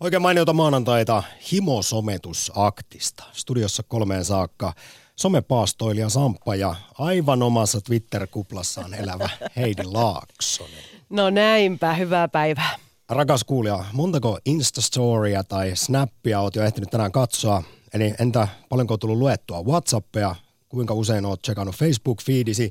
[0.00, 1.22] Oikein mainiota maanantaita
[1.52, 3.24] himosometusaktista.
[3.32, 4.72] Studiossa kolmeen saakka
[5.16, 10.84] somepaastoilija Samppa ja aivan omassa Twitter-kuplassaan elävä Heidi Laaksonen.
[11.10, 12.76] No näinpä, hyvää päivää.
[13.08, 17.62] Rakas kuulija, montako Instastorya tai Snappia oot jo ehtinyt tänään katsoa?
[17.94, 20.34] Eli entä paljonko on tullut luettua Whatsappia,
[20.68, 22.68] kuinka usein oot tsekannut Facebook-fiidisi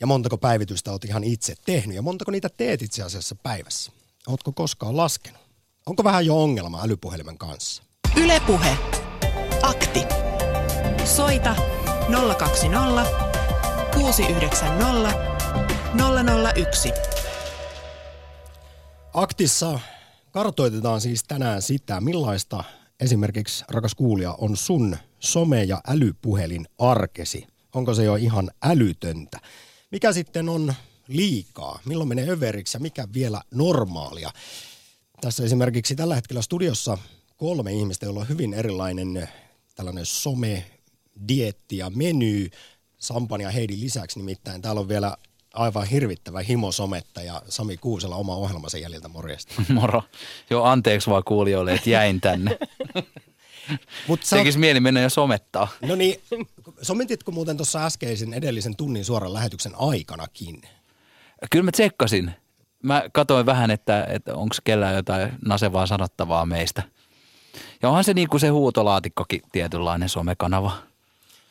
[0.00, 3.92] ja montako päivitystä oot ihan itse tehnyt ja montako niitä teet itse asiassa päivässä?
[4.26, 5.43] Ootko koskaan laskenut?
[5.86, 7.82] Onko vähän jo ongelma älypuhelimen kanssa?
[8.16, 8.76] Ylepuhe.
[9.62, 10.00] Akti.
[11.04, 11.56] Soita
[12.38, 13.06] 020
[13.94, 15.12] 690
[16.54, 16.92] 001.
[19.14, 19.78] Aktissa
[20.30, 22.64] kartoitetaan siis tänään sitä, millaista
[23.00, 27.46] esimerkiksi, rakas kuulija, on sun some- ja älypuhelin arkesi.
[27.74, 29.38] Onko se jo ihan älytöntä?
[29.92, 30.74] Mikä sitten on
[31.08, 31.78] liikaa?
[31.84, 34.30] Milloin menee överiksi ja mikä vielä normaalia?
[35.24, 36.98] Tässä esimerkiksi tällä hetkellä studiossa
[37.36, 39.28] kolme ihmistä, joilla on hyvin erilainen
[39.74, 40.64] tällainen some,
[41.28, 42.50] dietti ja meny
[42.98, 44.18] Sampan ja Heidin lisäksi.
[44.18, 45.16] Nimittäin täällä on vielä
[45.54, 49.54] aivan hirvittävä himosometta ja Sami Kuusela oma ohjelmansa jäljiltä morjesta.
[49.72, 50.02] Moro.
[50.50, 52.58] Joo, anteeksi vaan kuulijoille, että jäin tänne.
[54.08, 55.68] Mut sä Tekisi mieli mennä jo somettaa.
[55.82, 56.20] No niin,
[56.82, 60.62] sometitko muuten tuossa äskeisen edellisen tunnin suoran lähetyksen aikanakin?
[61.50, 62.43] Kyllä mä tsekkasin.
[62.84, 66.82] Mä katsoin vähän, että, että onko kellään jotain nasevaa sanottavaa meistä.
[67.82, 70.72] Ja onhan se niin kuin se huutolaatikkokin tietynlainen somekanava.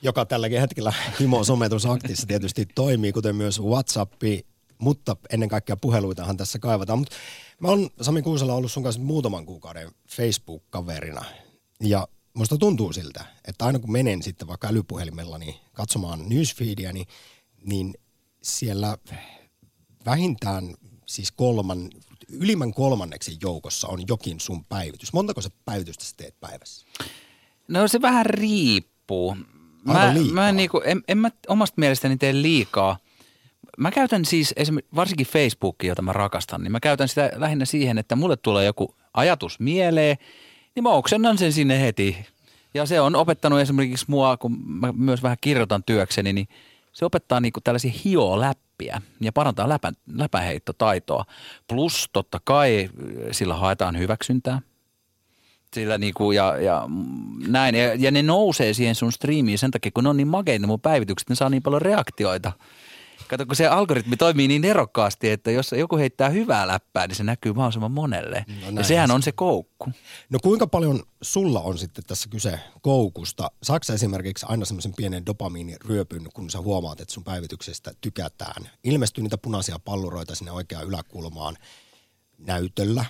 [0.01, 4.45] joka tälläkin hetkellä Himo sometusaktissa tietysti toimii, kuten myös Whatsappi,
[4.77, 6.99] mutta ennen kaikkea puheluitahan tässä kaivataan.
[6.99, 7.15] Mutta
[7.59, 11.25] mä oon Sami Kuusela ollut sun kanssa muutaman kuukauden Facebook-kaverina
[11.79, 17.07] ja musta tuntuu siltä, että aina kun menen sitten vaikka älypuhelimella niin katsomaan newsfeedia, niin,
[17.65, 17.93] niin
[18.41, 18.97] siellä
[20.05, 20.75] vähintään
[21.13, 21.89] siis kolman,
[22.29, 25.13] ylimmän kolmanneksen joukossa on jokin sun päivitys.
[25.13, 26.85] Montako se päivitystä sä teet päivässä?
[27.67, 29.35] No se vähän riippuu.
[29.85, 30.33] Mä, liikaa.
[30.33, 32.97] mä en, niinku, en, en mä omasta mielestäni tee liikaa.
[33.77, 37.97] Mä käytän siis esimerkiksi, varsinkin Facebookia, jota mä rakastan, niin mä käytän sitä lähinnä siihen,
[37.97, 40.17] että mulle tulee joku ajatus mieleen,
[40.75, 42.17] niin mä oksennan sen sinne heti.
[42.73, 46.47] Ja se on opettanut esimerkiksi mua, kun mä myös vähän kirjoitan työkseni, niin
[46.93, 48.72] se opettaa niinku tällaisia hioläppiä
[49.21, 51.25] ja parantaa läpä, läpäheittotaitoa.
[51.67, 52.89] Plus totta kai
[53.31, 54.61] sillä haetaan hyväksyntää–
[55.73, 56.83] sillä niinku ja, ja
[57.47, 57.75] näin.
[57.75, 60.81] Ja, ja, ne nousee siihen sun striimiin sen takia, kun ne on niin makeita mun
[60.81, 62.51] päivitykset, ne saa niin paljon reaktioita.
[63.33, 67.23] Kato, kun se algoritmi toimii niin erokkaasti, että jos joku heittää hyvää läppää, niin se
[67.23, 68.45] näkyy mahdollisimman monelle.
[68.71, 69.91] No ja sehän se- on se koukku.
[70.29, 73.51] No kuinka paljon sulla on sitten tässä kyse koukusta?
[73.63, 78.69] Saatko sä esimerkiksi aina semmoisen pienen dopamiiniryöpyn, kun sä huomaat, että sun päivityksestä tykätään?
[78.83, 81.57] Ilmestyy niitä punaisia palluroita sinne oikeaan yläkulmaan
[82.37, 83.05] näytöllä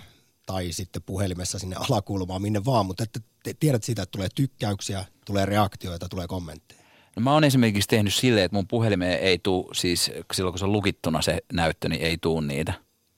[0.45, 3.19] tai sitten puhelimessa sinne alakulmaan, minne vaan, mutta että
[3.59, 6.82] tiedät siitä, että tulee tykkäyksiä, tulee reaktioita, tulee kommentteja.
[7.15, 10.65] No mä oon esimerkiksi tehnyt silleen, että mun puhelimeen ei tuu, siis silloin kun se
[10.65, 12.73] on lukittuna se näyttö, niin ei tuu niitä.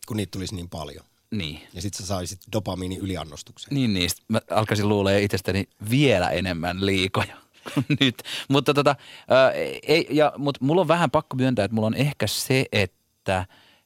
[0.08, 1.06] kun niitä tulisi niin paljon.
[1.32, 1.62] Niin.
[1.74, 3.74] Ja sitten sä saisit dopamiini yliannostuksen.
[3.74, 4.10] Niin, niin.
[4.10, 7.36] Sit Mä alkaisin luulee itsestäni vielä enemmän liikoja
[8.00, 8.24] nyt.
[8.48, 8.96] Mutta tota,
[9.30, 9.52] ää,
[9.88, 13.46] ei, ja, mut mulla on vähän pakko myöntää, että mulla on ehkä se, että,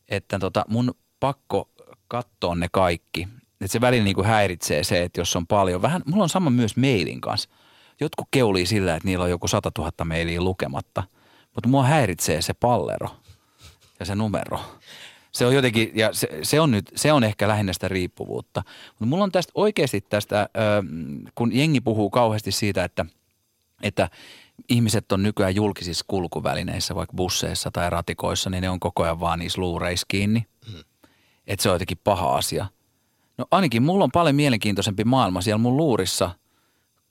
[0.09, 1.69] että tota, mun pakko
[2.07, 3.27] katsoa ne kaikki.
[3.61, 5.81] Että se välillä niinku häiritsee se, että jos on paljon.
[5.81, 7.49] Vähän, mulla on sama myös mailin kanssa.
[7.99, 11.03] Jotkut keulii sillä, että niillä on joku 100 000 mailia lukematta.
[11.55, 13.09] Mutta mua häiritsee se pallero
[13.99, 14.59] ja se numero.
[15.31, 18.63] Se on jotenkin, ja se, se, on nyt, se on ehkä lähinnä sitä riippuvuutta.
[18.89, 20.49] Mutta mulla on tästä oikeasti tästä,
[21.35, 23.05] kun jengi puhuu kauheasti siitä, että,
[23.83, 24.09] että
[24.69, 29.39] ihmiset on nykyään julkisissa kulkuvälineissä, vaikka busseissa tai ratikoissa, niin ne on koko ajan vaan
[29.39, 30.45] niissä luureissa kiinni.
[31.47, 32.65] Että se on jotenkin paha asia.
[33.37, 36.31] No ainakin mulla on paljon mielenkiintoisempi maailma siellä mun luurissa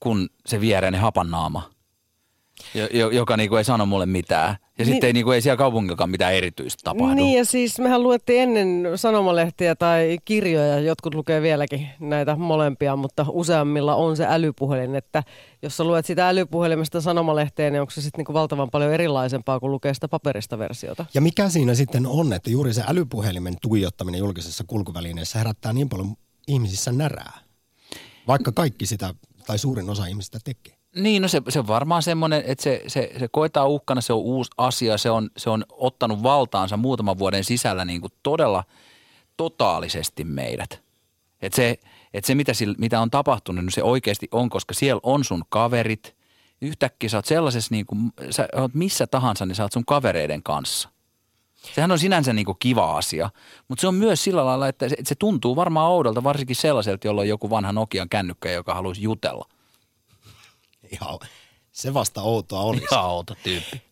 [0.01, 1.71] kuin se viereinen hapannaama,
[2.75, 4.57] jo, jo, joka niinku ei sano mulle mitään.
[4.79, 7.15] Ja Niin- sitten ei, niinku, ei siellä kaupungillakaan mitään erityistä tapahdu.
[7.15, 13.27] Niin ja siis mehän luettiin ennen sanomalehtiä tai kirjoja, jotkut lukee vieläkin näitä molempia, mutta
[13.29, 15.23] useammilla on se älypuhelin, että
[15.63, 19.73] jos sä luet sitä älypuhelimesta sanomalehteen, niin onko se sitten niinku valtavan paljon erilaisempaa kuin
[19.73, 21.07] lukee sitä paperista versiota?
[21.15, 26.15] Ja mikä siinä sitten on, että juuri se älypuhelimen tuijottaminen julkisessa kulkuvälineessä herättää niin paljon
[26.49, 27.33] ihmisissä närää,
[28.29, 29.15] vaikka kaikki sitä
[29.49, 30.75] tai suurin osa ihmisistä tekee.
[30.97, 34.19] Niin, no se, se on varmaan semmoinen, että se, se, se koetaan uhkana, se on
[34.19, 38.65] uusi asia, se on, se on ottanut valtaansa muutaman vuoden sisällä niin kuin todella
[39.37, 40.83] totaalisesti meidät.
[41.41, 41.81] Et se,
[42.15, 45.45] et se mitä, sillä, mitä on tapahtunut, niin se oikeasti on, koska siellä on sun
[45.49, 46.17] kaverit.
[46.61, 50.43] Yhtäkkiä sä oot sellaisessa, niin kuin, sä oot missä tahansa, niin sä oot sun kavereiden
[50.43, 50.89] kanssa.
[51.75, 53.31] Sehän on sinänsä niin kuin kiva asia,
[53.69, 57.07] mutta se on myös sillä lailla, että se, että se tuntuu varmaan oudolta, varsinkin sellaiselta,
[57.07, 59.49] jolla on joku vanha Nokian kännykkä, joka haluaisi jutella.
[60.93, 61.19] Ihan,
[61.73, 62.87] se vasta outoa olisi.
[62.93, 63.83] Ihan outo tyyppi.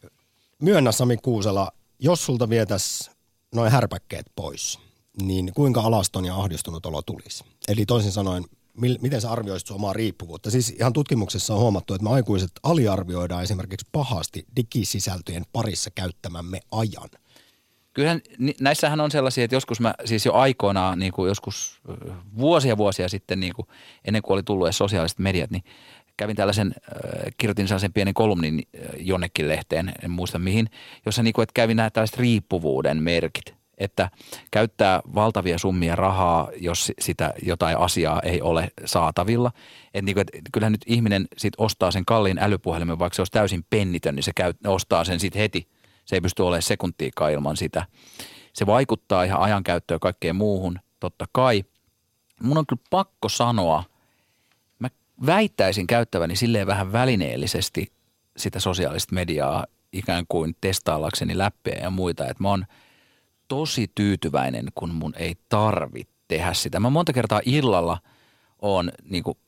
[0.62, 3.10] Myönnä Sami Kuusela, jos sulta vietäisi
[3.54, 4.78] noin härpäkkeet pois,
[5.22, 7.44] niin kuinka alaston ja ahdistunut olo tulisi?
[7.68, 8.44] Eli toisin sanoen,
[8.74, 10.50] mil, miten sä arvioisit sun omaa riippuvuutta?
[10.50, 17.10] Siis ihan tutkimuksessa on huomattu, että me aikuiset aliarvioidaan esimerkiksi pahasti digisisältöjen parissa käyttämämme ajan.
[17.96, 18.20] Kyllähän
[18.60, 21.80] näissähän on sellaisia, että joskus mä siis jo aikoinaan, niin kuin joskus
[22.38, 23.68] vuosia vuosia sitten, niin kuin
[24.04, 25.64] ennen kuin oli tullut edes sosiaaliset mediat, niin
[26.16, 28.62] kävin tällaisen, äh, kirjoitin sellaisen pienen kolumnin
[28.98, 30.66] jonnekin lehteen, en muista mihin,
[31.06, 34.10] jossa niin kuin, että kävin nämä tällaiset riippuvuuden merkit, että
[34.50, 39.52] käyttää valtavia summia rahaa, jos sitä jotain asiaa ei ole saatavilla.
[39.94, 43.32] Et niin kuin, että kyllähän nyt ihminen sit ostaa sen kalliin älypuhelimen, vaikka se olisi
[43.32, 45.75] täysin pennitön, niin se käy, ostaa sen sitten heti.
[46.06, 47.86] Se ei pysty olemaan sekuntiikaan ilman sitä.
[48.52, 51.64] Se vaikuttaa ihan ajankäyttöön ja kaikkeen muuhun, totta kai.
[52.42, 53.84] Mun on kyllä pakko sanoa,
[54.78, 54.88] mä
[55.26, 57.92] väittäisin käyttäväni silleen vähän välineellisesti
[58.36, 62.66] sitä sosiaalista mediaa ikään kuin testaillakseni läppejä ja muita, että mä oon
[63.48, 66.80] tosi tyytyväinen, kun mun ei tarvitse tehdä sitä.
[66.80, 67.98] Mä monta kertaa illalla
[68.62, 69.38] on niin kuin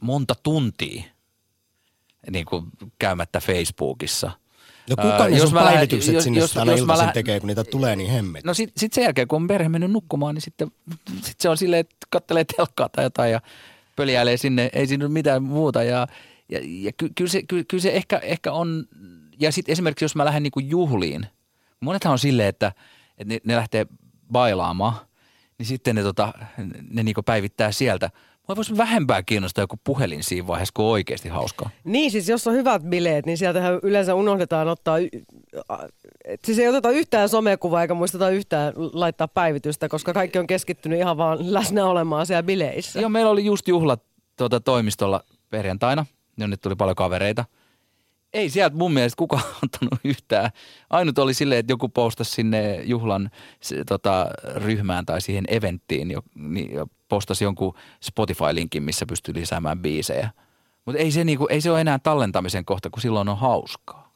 [0.00, 1.02] monta tuntia
[2.30, 2.66] niin kuin
[2.98, 4.30] käymättä Facebookissa.
[4.90, 7.64] No kuka ne jos sun päivitykset jos- sinne jos- aina jos iltaisin tekee, kun niitä
[7.64, 8.44] tulee niin hemmet?
[8.44, 10.68] No sitten sit sen jälkeen, kun on perhe mennyt nukkumaan, niin sitten
[11.22, 13.40] sit se on silleen, että kattelee telkkaa tai jotain ja
[13.96, 15.82] pöljäilee sinne, ei siinä ole mitään muuta.
[15.82, 16.06] Ja,
[16.48, 18.84] ja, ja ky, kyllä, se, ky, kyllä se ehkä, ehkä on,
[19.40, 21.26] ja sitten esimerkiksi jos mä lähden niinku juhliin,
[21.80, 22.72] monethan on silleen, että,
[23.18, 23.86] että ne, ne lähtee
[24.32, 24.94] bailaamaan,
[25.58, 26.32] niin sitten ne, tota,
[26.90, 28.10] ne niinku päivittää sieltä.
[28.50, 31.70] Mua voisi vähempää kiinnostaa joku puhelin siinä vaiheessa, kun on oikeasti hauskaa.
[31.84, 35.08] Niin, siis jos on hyvät bileet, niin sieltähän yleensä unohdetaan ottaa, y-
[36.24, 40.98] et siis ei oteta yhtään somekuvaa eikä muisteta yhtään laittaa päivitystä, koska kaikki on keskittynyt
[40.98, 43.00] ihan vaan läsnä olemaan siellä bileissä.
[43.00, 44.02] Joo, meillä oli just juhlat
[44.36, 46.06] tuota, toimistolla perjantaina,
[46.38, 47.44] jonne tuli paljon kavereita.
[48.32, 50.50] Ei sieltä mun mielestä kukaan ottanut yhtään.
[50.90, 53.30] Ainut oli silleen, että joku postasi sinne juhlan
[53.60, 57.74] se, tota, ryhmään tai siihen eventtiin, jo, niin, ja postasi jonkun
[58.04, 60.30] Spotify-linkin, missä pystyy lisäämään biisejä.
[60.86, 64.12] Mutta ei, se niinku, ei se ole enää tallentamisen kohta, kun silloin on hauskaa.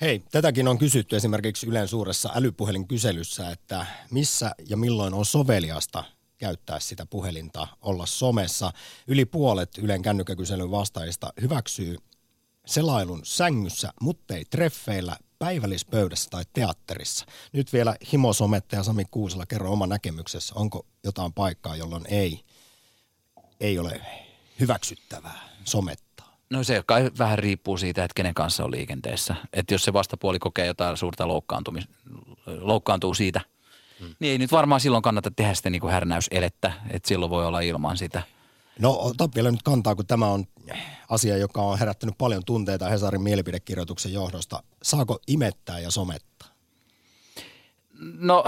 [0.00, 6.04] Hei, tätäkin on kysytty esimerkiksi Ylen suuressa älypuhelinkyselyssä, että missä ja milloin on soveliasta
[6.38, 8.72] käyttää sitä puhelinta, olla somessa.
[9.06, 11.96] Yli puolet Ylen kännykkäkyselyn vastaajista hyväksyy
[12.66, 17.26] selailun sängyssä, mutta ei treffeillä, päivällispöydässä tai teatterissa.
[17.52, 22.40] Nyt vielä himosomettaja Sami Kuusela, kerro oma näkemyksessä, onko jotain paikkaa, jolloin ei,
[23.60, 24.00] ei ole
[24.60, 26.36] hyväksyttävää somettaa?
[26.50, 29.34] No se kai vähän riippuu siitä, että kenen kanssa on liikenteessä.
[29.52, 31.88] Että jos se vastapuoli kokee jotain suurta loukkaantumis,
[32.46, 33.40] loukkaantuu siitä,
[34.00, 34.14] hmm.
[34.18, 37.60] niin ei nyt varmaan silloin kannata tehdä sitä niin kuin härnäyselettä, että silloin voi olla
[37.60, 38.22] ilman sitä.
[38.78, 40.44] No ota vielä nyt kantaa, kun tämä on
[41.08, 44.62] asia, joka on herättänyt paljon tunteita Hesarin mielipidekirjoituksen johdosta.
[44.82, 46.48] Saako imettää ja somettaa?
[48.18, 48.44] No,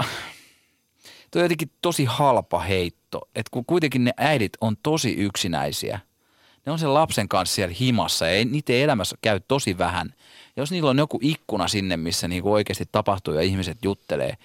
[1.31, 5.99] tuo on jotenkin tosi halpa heitto, että kun kuitenkin ne äidit on tosi yksinäisiä.
[6.65, 10.13] Ne on sen lapsen kanssa siellä himassa ja niiden elämässä käy tosi vähän.
[10.55, 14.37] Ja jos niillä on joku ikkuna sinne, missä niinku oikeasti tapahtuu ja ihmiset juttelee.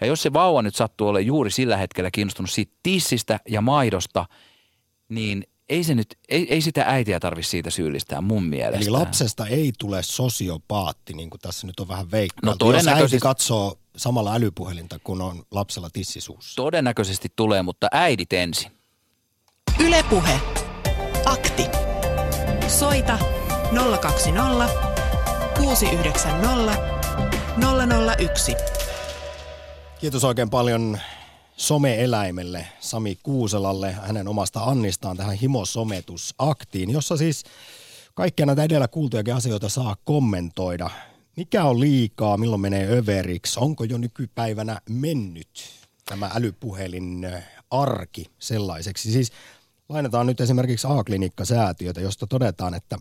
[0.00, 4.26] Ja jos se vauva nyt sattuu olemaan juuri sillä hetkellä kiinnostunut siitä tissistä ja maidosta,
[5.14, 8.76] niin ei, se nyt, ei, ei sitä äitiä tarvitse siitä syyllistää mun mielestä.
[8.76, 12.64] Eli lapsesta ei tule sosiopaatti, niin kuin tässä nyt on vähän veikkailtu.
[12.64, 16.56] No Jos äiti todennäköisesti- katsoo samalla älypuhelinta, kun on lapsella tissisuussa.
[16.56, 18.72] Todennäköisesti tulee, mutta äidit ensin.
[19.80, 20.40] Ylepuhe.
[21.24, 21.66] Akti.
[22.68, 23.18] Soita
[24.00, 24.68] 020
[25.56, 26.78] 690
[28.18, 28.54] 001.
[30.00, 30.98] Kiitos oikein paljon
[31.62, 37.44] some-eläimelle Sami Kuuselalle hänen omasta annistaan tähän himosometusaktiin, jossa siis
[38.14, 40.90] kaikkia näitä edellä kuultujakin asioita saa kommentoida.
[41.36, 45.48] Mikä on liikaa, milloin menee överiksi, onko jo nykypäivänä mennyt
[46.04, 49.12] tämä älypuhelin äh, arki sellaiseksi?
[49.12, 49.32] Siis
[49.88, 52.98] lainataan nyt esimerkiksi A-klinikka-säätiötä, josta todetaan, että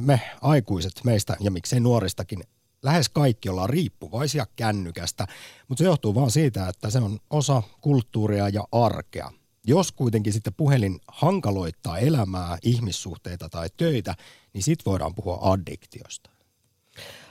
[0.00, 2.44] me aikuiset meistä ja miksei nuoristakin
[2.82, 5.26] lähes kaikki ollaan riippuvaisia kännykästä,
[5.68, 9.32] mutta se johtuu vaan siitä, että se on osa kulttuuria ja arkea.
[9.66, 14.14] Jos kuitenkin sitten puhelin hankaloittaa elämää, ihmissuhteita tai töitä,
[14.52, 16.30] niin sit voidaan puhua addiktiosta.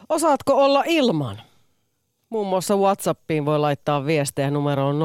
[0.10, 1.41] Osaatko olla ilman?
[2.31, 5.01] Muun muassa WhatsAppiin voi laittaa viestejä numeroon 0401638586.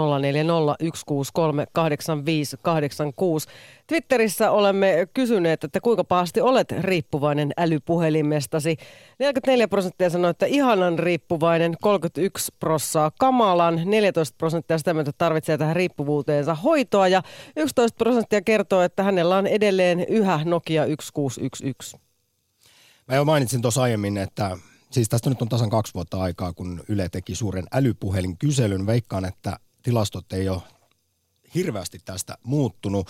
[3.87, 8.77] Twitterissä olemme kysyneet, että kuinka pahasti olet riippuvainen älypuhelimestasi.
[9.19, 15.77] 44 prosenttia sanoi, että ihanan riippuvainen, 31 prossaa kamalan, 14 prosenttia sitä myötä tarvitsee tähän
[15.77, 17.23] riippuvuuteensa hoitoa ja
[17.57, 21.99] 11 prosenttia kertoo, että hänellä on edelleen yhä Nokia 1611.
[23.09, 24.57] Mä jo mainitsin tuossa aiemmin, että
[24.97, 28.87] siis tästä nyt on tasan kaksi vuotta aikaa, kun Yle teki suuren älypuhelin kyselyn.
[28.87, 30.63] Veikkaan, että tilastot ei ole
[31.55, 33.09] hirveästi tästä muuttunut.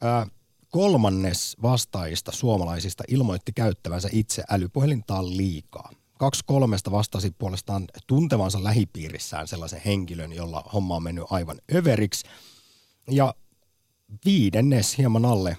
[0.00, 0.26] Ää,
[0.70, 5.90] kolmannes vastaajista suomalaisista ilmoitti käyttävänsä itse älypuhelintaan liikaa.
[6.18, 12.26] Kaksi kolmesta vastasi puolestaan tuntevansa lähipiirissään sellaisen henkilön, jolla homma on mennyt aivan överiksi.
[13.10, 13.34] Ja
[14.24, 15.56] viidennes, hieman alle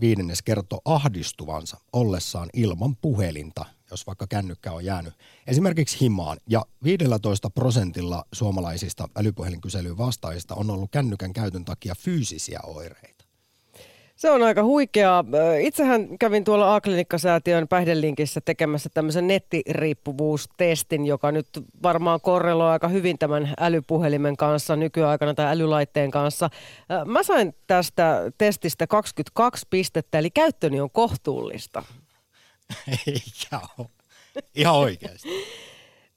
[0.00, 5.14] viidennes kertoo ahdistuvansa ollessaan ilman puhelinta, jos vaikka kännykkä on jäänyt
[5.46, 6.38] esimerkiksi himaan.
[6.46, 13.20] Ja 15 prosentilla suomalaisista älypuhelinkyselyyn vastaajista on ollut kännykän käytön takia fyysisiä oireita.
[14.16, 15.24] Se on aika huikeaa.
[15.60, 21.48] Itsehän kävin tuolla A-klinikkasäätiön päihdelinkissä tekemässä tämmöisen nettiriippuvuustestin, joka nyt
[21.82, 26.50] varmaan korreloi aika hyvin tämän älypuhelimen kanssa nykyaikana tai älylaitteen kanssa.
[27.04, 31.82] Mä sain tästä testistä 22 pistettä, eli käyttöni on kohtuullista.
[33.06, 33.86] Eikä ole.
[34.54, 35.28] Ihan oikeasti.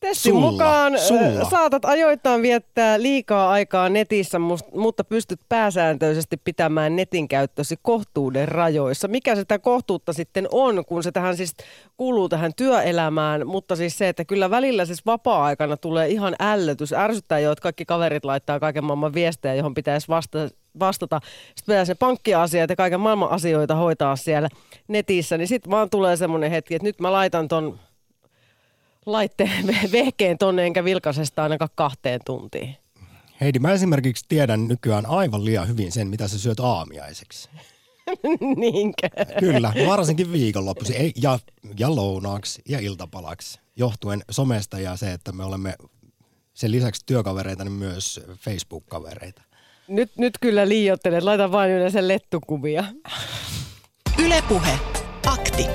[0.04, 1.50] Testin Sulla, mukaan sulla.
[1.50, 4.40] saatat ajoittain viettää liikaa aikaa netissä,
[4.74, 9.08] mutta pystyt pääsääntöisesti pitämään netin käyttösi kohtuuden rajoissa.
[9.08, 11.56] Mikä sitä kohtuutta sitten on, kun se tähän siis
[11.98, 16.94] kuuluu tähän työelämään, mutta siis se, että kyllä välillä siis vapaa-aikana tulee ihan ällötys.
[16.94, 21.20] Ärsyttää jo, että kaikki kaverit laittaa kaiken maailman viestejä, johon pitäisi vastata vastata.
[21.56, 24.50] Sitten pitäisi ne pankkiasiat ja kaiken maailman asioita hoitaa siellä
[24.88, 27.80] netissä, niin sitten vaan tulee semmoinen hetki, että nyt mä laitan ton
[29.06, 32.76] laitteen vehkeen tonne enkä vilkasesta ainakaan kahteen tuntiin.
[33.42, 37.50] Heidi, mä esimerkiksi tiedän nykyään aivan liian hyvin sen, mitä sä syöt aamiaiseksi.
[38.58, 39.10] Niinkö?
[39.40, 41.40] Kyllä, varsinkin viikonloppuisin ei, ja,
[41.80, 45.76] ja lounaaksi ja iltapalaksi, johtuen somesta ja se, että me olemme
[46.54, 49.42] sen lisäksi työkavereita, niin myös Facebook-kavereita.
[49.88, 51.24] Nyt, nyt kyllä liioittelet.
[51.24, 52.84] Laita vain yleensä lettukuvia.
[54.26, 54.80] Ylepuhe
[55.26, 55.66] Akti.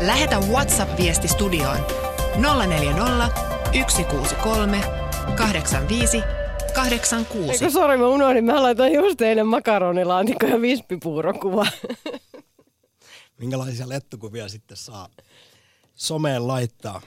[0.00, 2.03] Lähetä WhatsApp-viesti studioon
[2.36, 3.30] 040
[3.72, 4.80] 163
[5.36, 6.22] 85
[6.74, 7.52] 86.
[7.52, 8.44] Eikö sori, mä unohdin.
[8.44, 11.66] Mä laitoin just eilen makaronilaatikko ja vispipuurokuva.
[13.40, 15.08] Minkälaisia lettukuvia sitten saa
[15.94, 17.00] someen laittaa?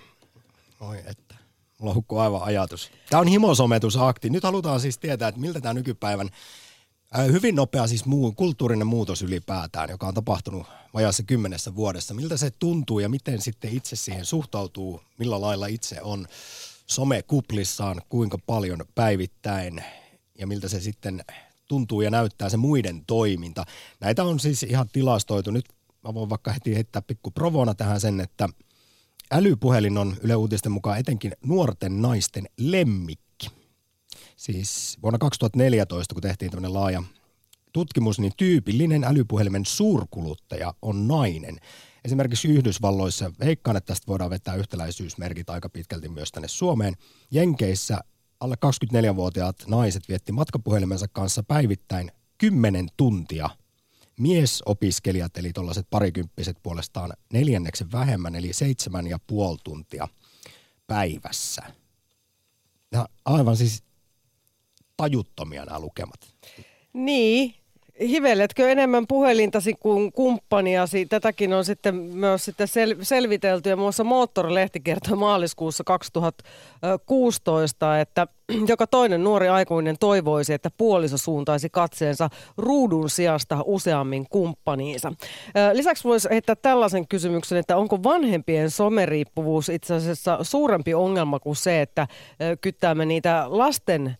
[0.80, 1.36] Oi että,
[1.78, 2.92] mulla hukkuu aivan ajatus.
[3.10, 4.30] Tämä on himosometusakti.
[4.30, 6.30] Nyt halutaan siis tietää, että miltä tämä nykypäivän
[7.32, 12.14] hyvin nopea siis muu, kulttuurinen muutos ylipäätään, joka on tapahtunut vajaassa kymmenessä vuodessa.
[12.14, 16.28] Miltä se tuntuu ja miten sitten itse siihen suhtautuu, millä lailla itse on
[16.88, 19.84] somekuplissaan, kuinka paljon päivittäin
[20.40, 21.24] ja miltä se sitten
[21.68, 23.66] tuntuu ja näyttää se muiden toiminta.
[24.00, 25.52] Näitä on siis ihan tilastoitu.
[25.52, 25.66] Nyt
[26.04, 28.50] mä voin vaikka heti heittää pikku provona tähän sen, että
[29.32, 33.50] älypuhelin on Yle Uutisten mukaan etenkin nuorten naisten lemmikki.
[34.38, 37.04] Siis vuonna 2014, kun tehtiin tämmöinen laaja
[37.74, 41.58] tutkimus, niin tyypillinen älypuhelimen suurkuluttaja on nainen.
[42.06, 46.94] Esimerkiksi Yhdysvalloissa, veikkaan, että tästä voidaan vetää yhtäläisyysmerkit aika pitkälti myös tänne Suomeen.
[47.32, 48.00] Jenkeissä
[48.40, 53.50] alle 24-vuotiaat naiset vietti matkapuhelimensa kanssa päivittäin 10 tuntia.
[54.20, 60.08] Miesopiskelijat, eli tuollaiset parikymppiset puolestaan neljänneksen vähemmän, eli seitsemän ja puoli tuntia
[60.88, 61.62] päivässä.
[62.92, 63.84] Ja aivan siis
[64.98, 66.20] tajuttomia nämä lukemat.
[66.94, 67.54] Niin.
[68.02, 71.06] Hiveletkö enemmän puhelintasi kuin kumppaniasi?
[71.06, 78.28] Tätäkin on sitten myös sitten sel- selvitelty ja muassa Moottorilehti kertoi maaliskuussa 2016, että
[78.68, 85.14] joka toinen nuori aikuinen toivoisi, että puoliso suuntaisi katseensa ruudun sijasta useammin kumppaniinsa.
[85.74, 91.82] Lisäksi voisi heittää tällaisen kysymyksen, että onko vanhempien someriippuvuus itse asiassa suurempi ongelma kuin se,
[91.82, 92.08] että
[92.62, 94.18] kyttäämme niitä lasten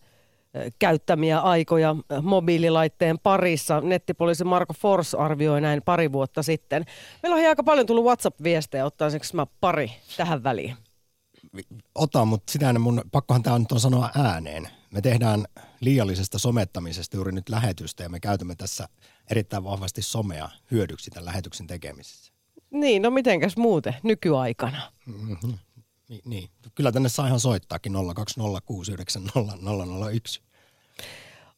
[0.78, 3.80] käyttämiä aikoja mobiililaitteen parissa.
[3.80, 6.84] Nettipoliisi Marko Fors arvioi näin pari vuotta sitten.
[7.22, 10.76] Meillä on aika paljon tullut WhatsApp-viestejä, ottaisinko mä pari tähän väliin?
[11.94, 14.68] Ota, mutta sitä ennen mun, pakkohan tämä nyt on sanoa ääneen.
[14.90, 15.44] Me tehdään
[15.80, 18.88] liiallisesta somettamisesta juuri nyt lähetystä ja me käytämme tässä
[19.30, 22.32] erittäin vahvasti somea hyödyksi tämän lähetyksen tekemisessä.
[22.70, 24.82] Niin, no mitenkäs muuten nykyaikana?
[25.06, 25.58] Ni,
[26.24, 26.50] niin.
[26.74, 27.98] Kyllä tänne saa ihan soittaakin 020690001.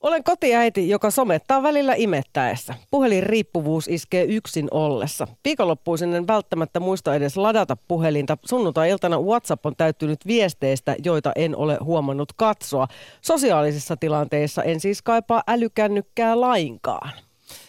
[0.00, 2.74] Olen kotiäiti, joka somettaa välillä imettäessä.
[2.90, 5.26] Puhelinriippuvuus iskee yksin ollessa.
[5.44, 8.38] Viikonloppuisin en välttämättä muista edes ladata puhelinta.
[8.44, 12.88] Sunnuntai-iltana WhatsApp on täyttynyt viesteistä, joita en ole huomannut katsoa.
[13.20, 17.12] Sosiaalisissa tilanteissa en siis kaipaa älykännykkää lainkaan.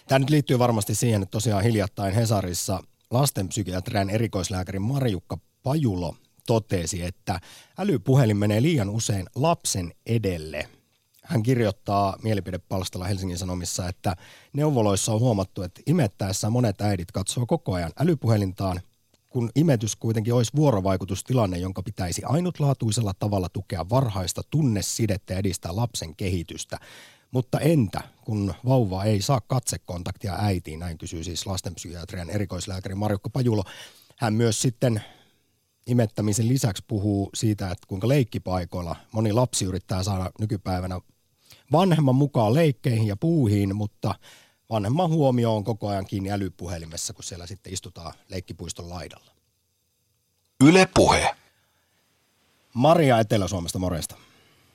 [0.08, 6.16] Tämä nyt liittyy varmasti siihen, että tosiaan hiljattain Hesarissa lastenpsykiatrian erikoislääkäri Marjukka Pajulo
[6.48, 7.40] totesi, että
[7.78, 10.70] älypuhelin menee liian usein lapsen edelle.
[11.24, 14.16] Hän kirjoittaa mielipidepalstalla Helsingin Sanomissa, että
[14.54, 18.82] neuvoloissa on huomattu, että imettäessä monet äidit katsoo koko ajan älypuhelintaan,
[19.30, 26.16] kun imetys kuitenkin olisi vuorovaikutustilanne, jonka pitäisi ainutlaatuisella tavalla tukea varhaista tunnesidettä ja edistää lapsen
[26.16, 26.78] kehitystä.
[27.32, 33.64] Mutta entä, kun vauva ei saa katsekontaktia äitiin, näin kysyy siis lastenpsykiatrian erikoislääkäri Marjukka Pajulo.
[34.18, 35.02] Hän myös sitten
[35.92, 41.00] imettämisen lisäksi puhuu siitä, että kuinka leikkipaikoilla moni lapsi yrittää saada nykypäivänä
[41.72, 44.16] vanhemman mukaan leikkeihin ja puuhiin, mutta
[44.70, 49.32] vanhemman huomio on koko ajan kiinni älypuhelimessa, kun siellä sitten istutaan leikkipuiston laidalla.
[50.68, 51.30] Yle Puhe.
[52.74, 54.16] Maria Etelä-Suomesta, morjesta.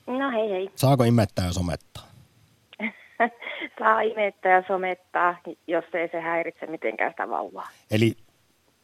[0.07, 0.69] No hei hei.
[0.75, 2.07] Saako imettää ja somettaa?
[3.79, 7.69] Saa imettää ja somettaa, jos ei se häiritse mitenkään sitä vauvaa.
[7.91, 8.13] Eli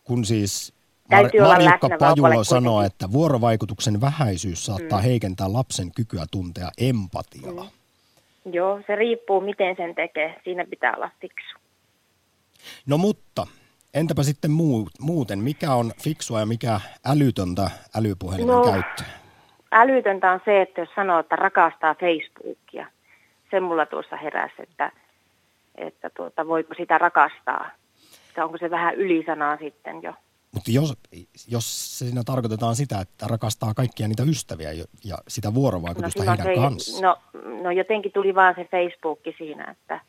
[0.03, 0.73] kun siis
[1.21, 2.93] Täytyy olla Marjukka läsnä Pajulo sanoo, kuitenkin.
[2.95, 5.03] että vuorovaikutuksen vähäisyys saattaa Mm.
[5.03, 7.67] heikentää lapsen kykyä tuntea empatiaa.
[8.51, 10.41] Joo, se riippuu miten sen tekee.
[10.43, 11.57] Siinä pitää olla fiksu.
[12.85, 13.47] No mutta,
[13.93, 18.63] entäpä sitten muu, muuten, mikä on fiksua ja mikä älytöntä älypuhelimen No.
[18.63, 19.05] käyttöä?
[19.71, 22.87] Älytöntä on se, että jos sanoo, että rakastaa Facebookia.
[23.51, 24.91] Se mulla tuossa heräsi, että,
[25.75, 27.69] että tuota, voiko sitä rakastaa.
[28.29, 30.13] Että onko se vähän ylisanaa sitten jo.
[30.53, 30.93] Mutta jos,
[31.47, 34.71] jos siinä tarkoitetaan sitä, että rakastaa kaikkia niitä ystäviä
[35.03, 37.01] ja sitä vuorovaikutusta silloin heidän se, kanssaan.
[37.03, 37.17] no,
[37.63, 39.99] no jotenkin tuli vaan se Facebookki siinä, että,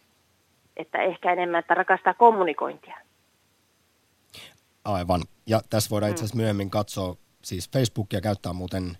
[0.77, 2.97] että ehkä enemmän, että rakastaa kommunikointia.
[4.85, 5.23] Aivan.
[5.47, 6.13] Ja tässä voidaan Mm.
[6.13, 8.99] itse asiassa myöhemmin katsoa, siis Facebookia käyttää muuten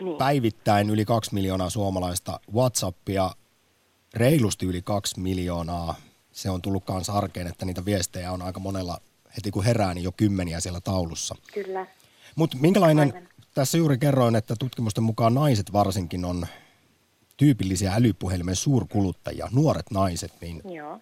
[0.00, 0.18] Niin.
[0.18, 3.30] päivittäin yli kaksi miljoonaa suomalaista, WhatsAppia
[4.14, 5.94] reilusti yli kaksi miljoonaa.
[6.32, 8.98] Se on tullut kanssa arkeen, että niitä viestejä on aika monella
[9.36, 11.34] heti kun herää, niin jo kymmeniä siellä taulussa.
[11.54, 11.86] Kyllä.
[12.36, 13.28] Mutta minkälainen, Aivan.
[13.54, 16.46] tässä juuri kerroin, että tutkimusten mukaan naiset varsinkin on
[17.36, 21.00] tyypillisiä älypuhelimen suurkuluttajia, nuoret naiset, niin Joo.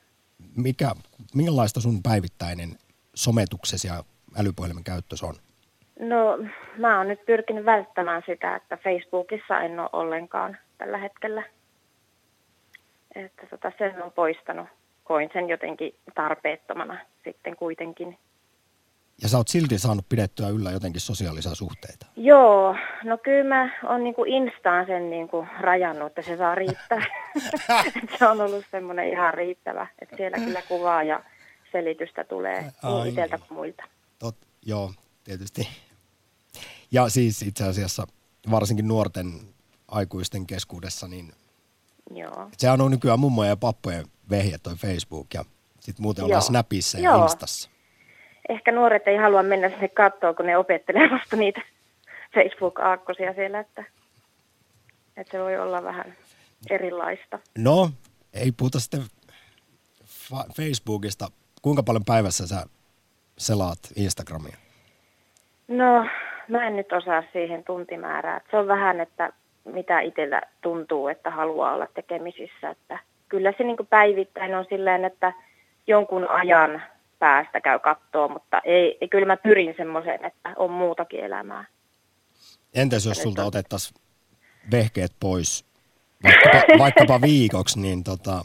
[0.56, 0.92] mikä,
[1.34, 2.78] millaista sun päivittäinen
[3.14, 4.04] sometuksesi ja
[4.38, 5.34] älypuhelimen käyttös on?
[6.00, 6.38] No,
[6.78, 11.42] mä oon nyt pyrkinyt välttämään sitä, että Facebookissa en ole ollenkaan tällä hetkellä.
[13.14, 14.68] Että tota, sen on poistanut.
[15.04, 18.19] Koin sen jotenkin tarpeettomana sitten kuitenkin.
[19.23, 22.06] Ja sä oot silti saanut pidettyä yllä jotenkin sosiaalisia suhteita.
[22.17, 27.04] Joo, no kyllä mä oon niinku Instaan sen niinku rajannut, että se saa riittää.
[28.19, 31.25] Se on ollut semmoinen ihan riittävä, että siellä kyllä kuvaa ja
[31.73, 32.93] selitystä tulee Ai.
[32.93, 33.84] niin itseltä kuin muilta.
[34.19, 34.36] Tot,
[34.67, 34.93] joo,
[35.25, 35.69] tietysti.
[36.90, 38.06] Ja siis itse asiassa
[38.50, 39.26] varsinkin nuorten
[39.88, 41.32] aikuisten keskuudessa, niin
[42.10, 42.50] Joo.
[42.58, 45.45] sehän on nykyään mummojen ja pappojen vehje toi Facebook ja
[45.80, 46.49] sitten muuten ollaan Joo.
[46.49, 47.23] Snapissa ja Joo.
[47.23, 47.71] Instassa.
[48.49, 51.63] Ehkä nuoret ei halua mennä sinne katsoa, kun ne opettelee vasta niitä
[52.34, 53.84] Facebook-aakkosia siellä, että,
[55.17, 56.17] että se voi olla vähän
[56.71, 57.39] erilaista.
[57.58, 57.91] No,
[58.32, 59.02] ei puhuta sitten
[60.04, 61.28] fa- Facebookista.
[61.63, 62.67] Kuinka paljon päivässä sä
[63.39, 64.56] selaat Instagramia?
[65.69, 66.06] No,
[66.49, 68.41] mä en nyt osaa siihen tuntimäärää.
[68.50, 69.32] Se on vähän, että
[69.65, 72.71] mitä itsellä tuntuu, että haluaa olla tekemisissä.
[72.71, 72.99] Että
[73.34, 75.32] kyllä se niin päivittäin on silleen, että
[75.86, 76.82] jonkun ajan
[77.18, 81.64] päästä käy kattoa, mutta ei, ei kyllä mä pyrin semmoiseen, että on muutakin elämää.
[82.75, 84.00] Entäs jos sulta otettaisiin
[84.70, 85.64] vehkeet pois
[86.25, 88.42] vaikkapa, vaikkapa viikoksi, niin tota,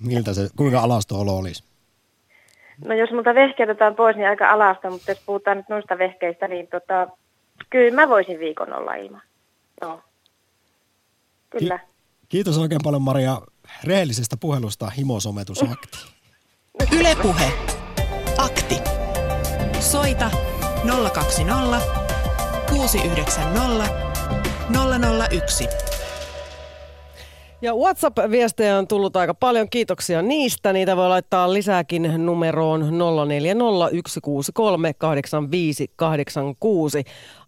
[0.00, 1.64] miltä se, kuinka alasto-olo olisi?
[2.84, 6.48] No jos multa vehkeet otetaan pois, niin aika alasta, mutta jos puhutaan nyt noista vehkeistä,
[6.48, 7.08] niin tota,
[7.70, 9.22] kyllä mä voisin viikon olla ilman.
[9.82, 10.00] Joo.
[11.50, 11.78] Kyllä.
[12.34, 13.40] Kiitos oikein paljon Maria
[13.84, 15.98] rehellisestä puhelusta himosometusakti.
[16.92, 17.52] Yle Puhe.
[18.38, 18.78] Akti.
[19.80, 20.30] Soita
[21.12, 21.80] 020
[22.70, 23.88] 690
[25.30, 25.68] 001.
[27.62, 29.70] Ja WhatsApp-viestejä on tullut aika paljon.
[29.70, 30.72] Kiitoksia niistä.
[30.72, 32.86] Niitä voi laittaa lisääkin numeroon 0401638586.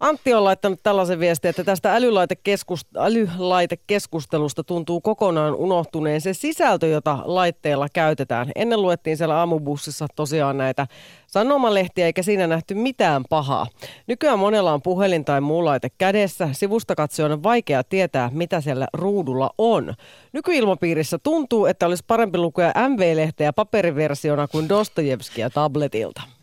[0.00, 7.18] Antti on laittanut tällaisen viestin, että tästä älylaitekeskust- älylaitekeskustelusta tuntuu kokonaan unohtuneen se sisältö, jota
[7.24, 8.52] laitteella käytetään.
[8.54, 10.86] Ennen luettiin siellä aamubussissa tosiaan näitä
[11.26, 13.66] sanomalehtiä, eikä siinä nähty mitään pahaa.
[14.06, 16.48] Nykyään monella on puhelin tai muu laite kädessä.
[16.52, 19.94] Sivusta katsoen on vaikea tietää, mitä siellä ruudulla on.
[20.32, 26.35] Nykyilmapiirissä tuntuu, että olisi parempi lukea MV-lehteä paperiversiona kuin Dostojevskia tabletilta.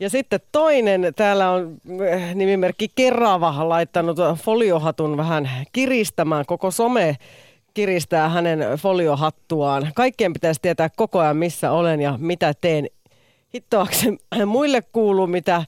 [0.00, 1.76] Ja sitten toinen, täällä on
[2.12, 6.46] äh, nimimerkki Kerava laittanut foliohatun vähän kiristämään.
[6.46, 7.16] Koko some
[7.74, 9.90] kiristää hänen foliohattuaan.
[9.94, 12.86] Kaikkien pitäisi tietää koko ajan, missä olen ja mitä teen.
[13.54, 15.66] Hittoakseni muille kuuluu, mitä äh,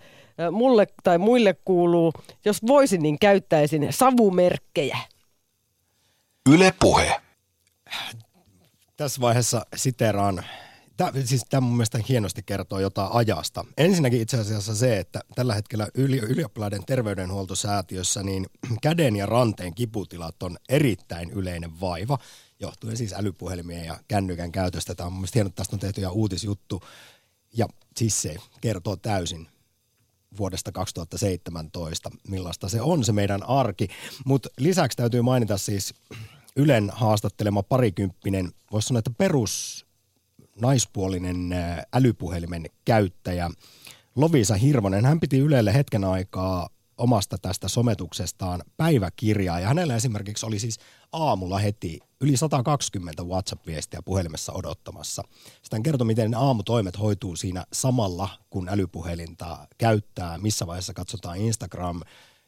[0.50, 2.12] mulle tai muille kuuluu.
[2.44, 4.98] Jos voisin, niin käyttäisin savumerkkejä.
[6.52, 7.20] Yle Puhe.
[8.96, 10.44] Tässä vaiheessa siteraan
[11.00, 13.64] Tämä, siis tämä mun mielestä hienosti kertoo jotain ajasta.
[13.76, 18.46] Ensinnäkin itse asiassa se, että tällä hetkellä yli, ylioppilaiden terveydenhuoltosäätiössä niin
[18.82, 22.18] käden ja ranteen kiputilat on erittäin yleinen vaiva,
[22.60, 24.94] johtuen siis älypuhelimien ja kännykän käytöstä.
[24.94, 26.82] Tämä on mun mielestä hieno, että tästä on tehty ja uutisjuttu.
[27.56, 29.48] Ja siis se kertoo täysin
[30.38, 33.88] vuodesta 2017, millaista se on se meidän arki.
[34.24, 35.94] Mutta lisäksi täytyy mainita siis
[36.56, 39.86] Ylen haastattelema parikymppinen, voisi sanoa, että perus
[40.60, 41.54] naispuolinen
[41.94, 43.50] älypuhelimen käyttäjä
[44.16, 45.04] Lovisa Hirvonen.
[45.04, 46.68] Hän piti Ylelle hetken aikaa
[46.98, 50.78] omasta tästä sometuksestaan päiväkirjaa ja hänellä esimerkiksi oli siis
[51.12, 55.22] aamulla heti yli 120 WhatsApp-viestiä puhelimessa odottamassa.
[55.62, 62.00] Sitten hän kertoi, miten aamutoimet hoituu siinä samalla, kun älypuhelinta käyttää, missä vaiheessa katsotaan Instagram,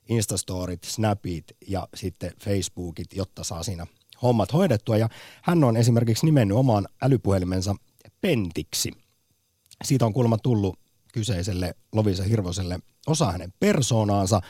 [0.09, 3.87] Instastorit, Snapit ja sitten Facebookit, jotta saa siinä
[4.22, 4.96] hommat hoidettua.
[4.96, 5.09] Ja
[5.42, 7.75] hän on esimerkiksi nimennyt omaan älypuhelimensa
[8.22, 8.92] Pentiksi.
[9.85, 10.78] Siitä on kuulemma tullut
[11.12, 14.40] kyseiselle Lovisa Hirvoselle osa hänen persoonaansa,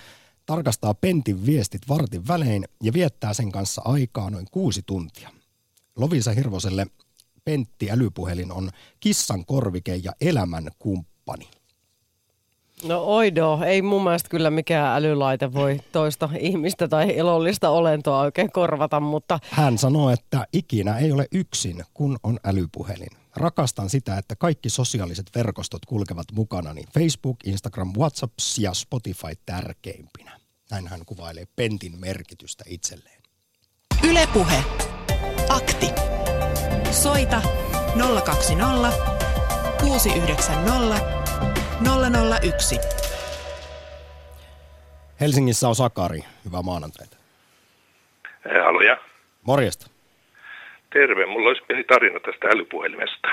[0.47, 5.31] tarkastaa Pentin viestit vartin välein ja viettää sen kanssa aikaa noin kuusi tuntia.
[5.97, 6.87] Lovisa Hirvoselle
[7.45, 11.49] Pentti älypuhelin on kissan korvike ja elämän kumppani.
[12.85, 18.53] No oido, ei mun mielestä kyllä mikään älylaite voi toista ihmistä tai elollista olentoa oikein
[18.53, 19.39] korvata, mutta...
[19.51, 23.11] Hän sanoo, että ikinä ei ole yksin, kun on älypuhelin.
[23.37, 30.39] Rakastan sitä, että kaikki sosiaaliset verkostot kulkevat mukana, niin Facebook, Instagram, WhatsApp ja Spotify tärkeimpinä.
[30.71, 33.23] Näin hän kuvailee Pentin merkitystä itselleen.
[34.05, 34.65] Ylepuhe.
[35.49, 35.87] Akti.
[36.91, 37.43] Soita
[38.25, 38.93] 020
[39.81, 41.22] 690
[41.85, 42.79] 001.
[45.21, 46.21] Helsingissä on Sakari.
[46.45, 47.17] Hyvää maanantaita.
[48.65, 48.97] Haloja.
[49.43, 49.87] Morjesta.
[50.93, 51.27] Terve.
[51.27, 53.29] Mulla olisi pieni tarina tästä älypuhelimesta.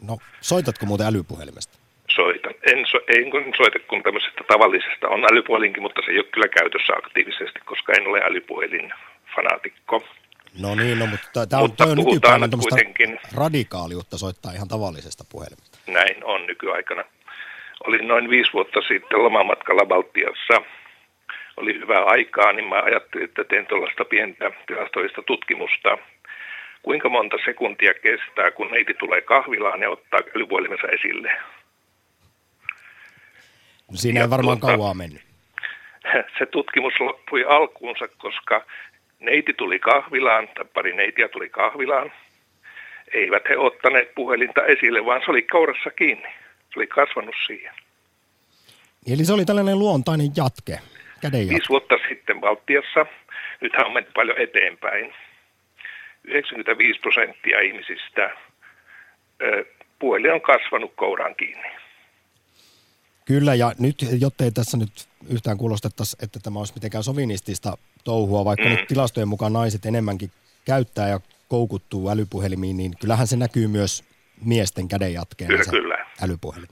[0.00, 1.78] No, soitatko muuten älypuhelimesta?
[2.10, 2.54] Soitan.
[2.72, 3.24] En, so, en
[3.56, 5.08] soita kuin tämmöisestä tavallisesta.
[5.08, 8.92] On älypuhelinkin, mutta se ei ole kyllä käytössä aktiivisesti, koska en ole älypuhelin
[9.36, 10.04] fanaatikko.
[10.62, 13.20] No niin, no, mutta tämä on, Mutta on puhutaan nykypäivän nyt tämmöistä kuitenkin.
[13.34, 15.78] radikaaliutta soittaa ihan tavallisesta puhelimesta.
[15.86, 17.04] Näin on nykyaikana.
[17.80, 20.62] Olin noin viisi vuotta sitten lomamatkalla Baltiassa.
[21.56, 25.98] Oli hyvää aikaa, niin mä ajattelin, että teen tuollaista pientä tilastollista tutkimusta.
[26.82, 31.32] Kuinka monta sekuntia kestää, kun neiti tulee kahvilaan ja ottaa älypuhelimensa esille?
[33.90, 35.22] No Siinä ei varmaan tuota- kauaa mennyt.
[36.38, 38.64] Se tutkimus loppui alkuunsa, koska
[39.20, 42.12] neiti tuli kahvilaan, tai pari neitiä tuli kahvilaan.
[43.12, 46.28] Eivät he ottaneet puhelinta esille, vaan se oli kourassa kiinni.
[46.74, 47.74] Se oli kasvanut siihen.
[49.06, 50.78] Eli se oli tällainen luontainen jatke,
[51.20, 51.54] kädenjatke.
[51.54, 53.06] Viisi vuotta sitten Baltiassa,
[53.60, 55.14] nythän on mennyt paljon eteenpäin.
[56.24, 58.30] 95 prosenttia ihmisistä
[59.98, 61.68] puhelin on kasvanut kouraan kiinni.
[63.24, 64.92] Kyllä, ja nyt, jottei tässä nyt
[65.28, 68.70] yhtään kuulostettaisi, että tämä olisi mitenkään sovinistista touhua, vaikka Mm.
[68.70, 70.30] nyt tilastojen mukaan naiset enemmänkin
[70.64, 74.04] käyttää ja koukuttuu älypuhelimiin, niin kyllähän se näkyy myös
[74.44, 76.06] miesten kädenjatkeena Kyllä, kyllä.
[76.22, 76.68] älypuhelin.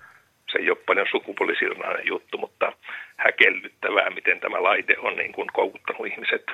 [0.52, 2.72] Se ei ole paljon sukupuolisidonnainen juttu, mutta
[3.16, 6.46] häkellyttävää, miten tämä laite on niin kuin koukuttanut ihmiset.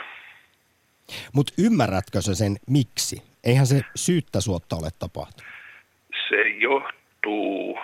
[1.32, 3.22] Mutta ymmärrätkö sä sen miksi?
[3.44, 5.52] Eihän se syyttä suotta ole tapahtunut.
[6.28, 7.78] Se johtuu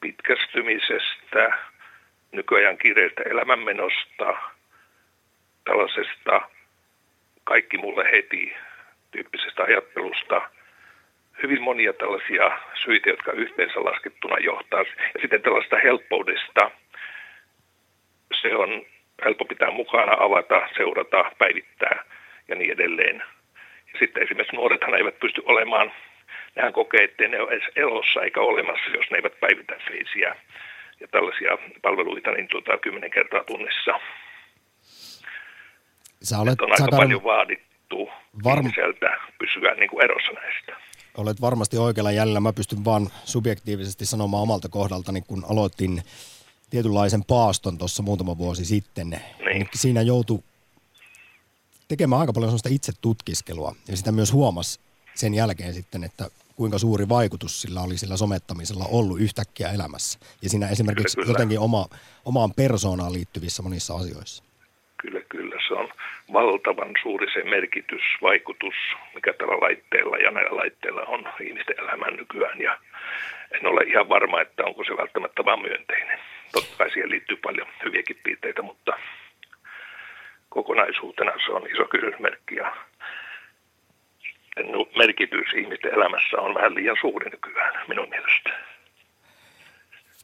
[0.00, 1.58] pitkästymisestä,
[2.32, 4.36] nykyajan kiireistä elämänmenosta,
[5.64, 6.50] tällaisesta
[7.44, 8.52] kaikki mulle heti
[9.10, 10.50] tyyppisestä ajattelusta.
[11.42, 14.80] Hyvin monia tällaisia syitä, jotka yhteensä laskettuna johtaa.
[15.14, 16.70] Ja sitten tällaista helppoudesta.
[18.42, 18.86] Se on
[19.24, 22.04] helppo pitää mukana, avata, seurata, päivittää
[22.48, 23.22] ja niin edelleen.
[23.92, 25.92] Ja sitten esimerkiksi nuorethan eivät pysty olemaan,
[26.56, 30.36] nehän kokee, että ne ole edes elossa eikä olemassa, jos ne eivät päivitä feisiä
[31.00, 34.00] ja tällaisia palveluita niin tuota, kymmenen kertaa tunnissa.
[36.22, 38.10] Sä olet, On aika Sakari, paljon vaadittu
[38.44, 40.76] Varm- ihmiseltä pysyä niin kuin erossa näistä.
[41.16, 42.40] Olet varmasti oikealla jäljellä.
[42.40, 46.02] Mä pystyn vaan subjektiivisesti sanomaan omalta kohdaltani, kun aloitin
[46.70, 49.10] tietynlaisen paaston tuossa muutama vuosi sitten.
[49.10, 49.68] Niin.
[49.74, 50.42] Siinä joutui
[51.88, 54.80] tekemään aika paljon sellaista itsetutkiskelua ja sitä myös huomasi
[55.14, 60.18] sen jälkeen sitten, että kuinka suuri vaikutus sillä oli sillä somettamisella ollut yhtäkkiä elämässä.
[60.42, 61.36] Ja siinä esimerkiksi Kyllä, kyllä.
[61.36, 61.86] jotenkin oma,
[62.24, 64.42] omaan persoonaan liittyvissä monissa asioissa.
[65.02, 65.49] Kyllä, kyllä.
[65.70, 65.88] Se on
[66.32, 68.74] valtavan suuri se merkitys, vaikutus,
[69.14, 72.60] mikä tällä laitteella ja näillä laitteilla on ihmisten elämään nykyään.
[72.60, 72.78] Ja
[73.50, 76.18] en ole ihan varma, että onko se välttämättä vain myönteinen.
[76.52, 78.92] Totta kai siihen liittyy paljon hyviäkin piirteitä, mutta
[80.48, 82.56] kokonaisuutena se on iso kysymysmerkki.
[82.56, 82.76] Ja
[84.96, 88.49] merkitys ihmisten elämässä on vähän liian suuri nykyään minun mielestä.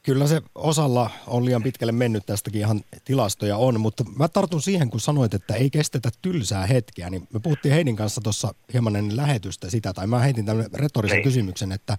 [0.07, 4.89] Kyllä se osalla on liian pitkälle mennyt, tästäkin ihan tilastoja on, mutta mä tartun siihen,
[4.89, 9.17] kun sanoit, että ei kestetä tylsää hetkeä, niin me puhuttiin Heidin kanssa tuossa hieman ennen
[9.17, 11.23] lähetystä sitä, tai mä heitin tämmöinen retorisen Niin.
[11.23, 11.97] kysymyksen, että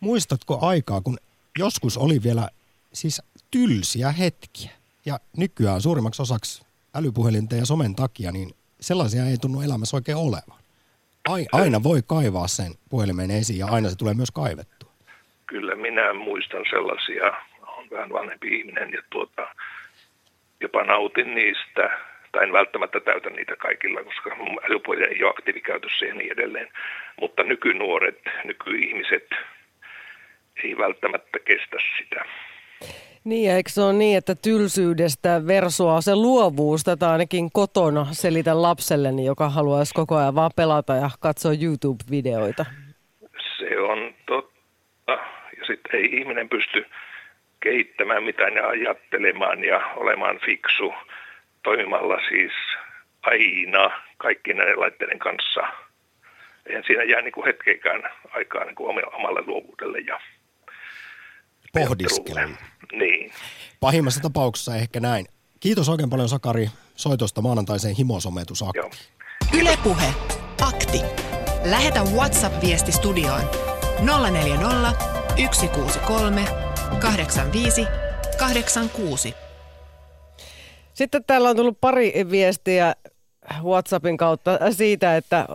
[0.00, 1.18] muistatko aikaa, kun
[1.58, 2.48] joskus oli vielä
[2.92, 4.70] siis tylsiä hetkiä,
[5.06, 6.62] ja nykyään suurimmaksi osaksi
[6.94, 10.58] älypuhelinten ja somen takia, niin sellaisia ei tunnu elämässä oikein olevan.
[11.28, 14.77] Ai, aina voi kaivaa sen puhelimen esiin, ja aina se tulee myös kaivettua.
[15.48, 17.32] Kyllä minä muistan sellaisia,
[17.76, 19.48] on vähän vanhempi ihminen ja tuota,
[20.60, 21.90] jopa nautin niistä,
[22.32, 26.68] tai en välttämättä täytä niitä kaikilla, koska mun älypuhelin ei ole aktiivikäytössä ja niin edelleen.
[27.20, 29.28] Mutta nykynuoret, nykyihmiset
[30.64, 32.24] ei välttämättä kestä sitä.
[33.24, 39.24] Niin, eikö se ole niin, että tylsyydestä versoaa se luovuus, tätä ainakin kotona selitän lapselleni,
[39.24, 42.64] joka haluaisi koko ajan vaan pelata ja katsoa YouTube-videoita.
[43.58, 45.12] Se on totta.
[45.56, 46.86] Ja sitten ei ihminen pysty
[47.60, 50.94] kehittämään mitään ja ajattelemaan ja olemaan fiksu
[51.62, 52.52] toimimalla siis
[53.22, 55.60] aina kaikkien näiden laitteiden kanssa.
[56.66, 60.20] Eihän siinä jää niin kuin hetkeikään aikaa niin kuin omalle luovuudelle ja
[61.72, 62.38] Pohdiskeluun.
[62.38, 62.68] ajattelulle.
[62.92, 63.32] Niin.
[63.80, 65.26] Pahimmassa tapauksessa ehkä näin.
[65.60, 68.92] Kiitos oikein paljon Sakari soitosta maanantaiseen himosometusaktiin.
[69.60, 70.06] Ylepuhe
[70.62, 71.00] Akti.
[71.70, 73.42] Lähetä WhatsApp-viesti studioon
[74.30, 76.44] 040 163
[77.00, 77.86] 85
[78.38, 79.34] 86.
[80.94, 82.94] Sitten täällä on tullut pari viestiä
[83.62, 85.48] WhatsAppin kautta siitä, että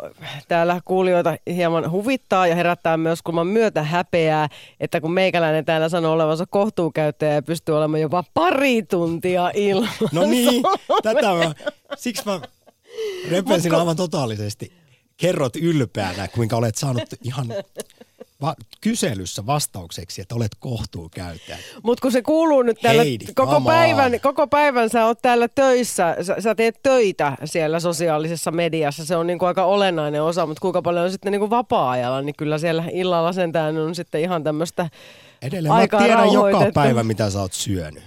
[0.48, 6.14] täällä kuulijoita hieman huvittaa ja herättää myös kulman myötä häpeää, että kun meikäläinen täällä sanoo
[6.14, 9.90] olevansa kohtuukäyttäjä ja pystyy olemaan jopa pari tuntia ilman.
[10.12, 10.64] No niin,
[11.04, 11.54] tätä mä,
[11.98, 12.42] siksi mä
[13.32, 14.74] repesin Mutko- aivan totaalisesti.
[15.18, 17.48] Kerrot ylpeänä, kuinka olet saanut ihan
[18.44, 21.58] va- kyselyssä vastaukseksi, että olet kohtuukäyttäjä.
[21.84, 26.16] Mutta kun se kuuluu nyt täällä Heidi, koko päivän, koko päivän sä oot täällä töissä,
[26.22, 30.82] sä, sä teet töitä siellä sosiaalisessa mediassa, se on niinku aika olennainen osa, mutta kuinka
[30.82, 34.90] paljon on sitten niinku vapaa-ajalla, niin kyllä siellä illalla sentään on sitten ihan tämmöistä
[35.42, 38.04] Edelleen mä aikaa tiedän joka päivä, mitä sä oot syönyt.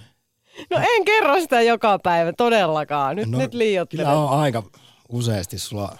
[0.71, 3.17] No en kerro sitä joka päivä, todellakaan.
[3.17, 4.07] Nyt, no, nyt liioittelen.
[4.07, 4.63] Kyllä on aika
[5.09, 5.97] useasti sulla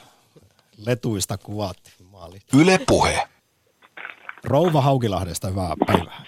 [0.77, 1.77] letuista kuvat.
[2.11, 2.39] Maali.
[2.55, 3.29] Yle Puhe.
[4.47, 6.23] Rouva Haukilahdesta, hyvää päivää.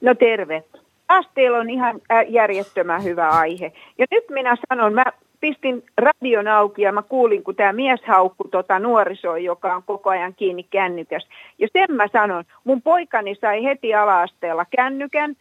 [0.00, 0.64] No terve.
[1.06, 3.72] Taas teillä on ihan äh, järjettömän hyvä aihe.
[3.98, 5.04] Ja nyt minä sanon, mä
[5.40, 10.10] pistin radion auki ja mä kuulin, kun tämä mies haukkui tota nuorisoa, joka on koko
[10.10, 11.28] ajan kiinni kännykäs.
[11.58, 15.36] Ja sen mä sanon, mun poikani sai heti ala-asteella kännykän,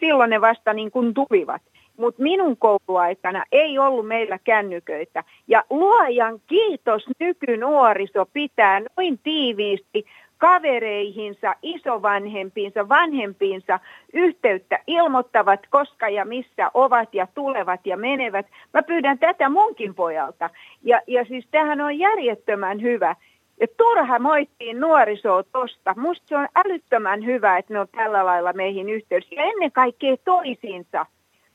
[0.00, 1.62] silloin ne vasta niin kuin tulivat.
[1.96, 5.24] Mutta minun kouluaikana ei ollut meillä kännyköitä.
[5.48, 10.06] Ja luojan kiitos nykynuoriso pitää noin tiiviisti
[10.38, 13.80] kavereihinsa, isovanhempiinsa, vanhempiinsa
[14.12, 18.46] yhteyttä, ilmoittavat koska ja missä ovat ja tulevat ja menevät.
[18.74, 20.50] Mä pyydän tätä munkin pojalta.
[20.82, 23.16] Ja, ja siis tämähän on järjettömän hyvä.
[23.60, 25.94] Ja turha moittiin nuorisoa tosta.
[25.96, 29.34] Musta se on älyttömän hyvä, että ne on tällä lailla meihin yhteydessä.
[29.34, 31.06] Ja ennen kaikkea toisiinsa.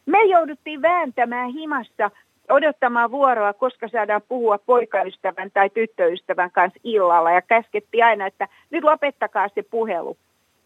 [0.06, 2.12] Me jouduttiin vääntämään himassa
[2.50, 7.32] odottamaan vuoroa, koska saadaan puhua poikaystävän tai tyttöystävän kanssa illalla.
[7.32, 10.18] Ja käskettiin aina, että nyt lopettakaa se puhelu.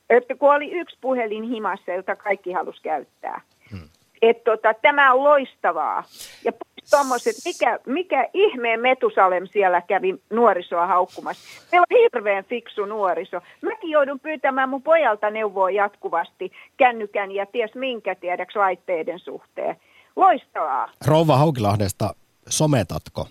[0.10, 3.42] Että kun oli yksi puhelin himassa, jota kaikki halusi käyttää.
[3.72, 3.90] Hmm.
[4.22, 6.04] Että tota, tämä on loistavaa.
[6.44, 6.52] Ja
[6.92, 11.68] tommoset, mikä, mikä ihmeen Metusalem siellä kävi nuorisoa haukkumassa.
[11.72, 13.42] Meillä on hirveän fiksu nuoriso.
[13.62, 19.76] Mäkin joudun pyytämään mun pojalta neuvoa jatkuvasti kännykän ja ties minkä tiedäks laitteiden suhteen.
[20.15, 20.89] Loistavaa.
[21.06, 22.15] Rouva Haukilahdesta,
[22.49, 23.28] sometatko?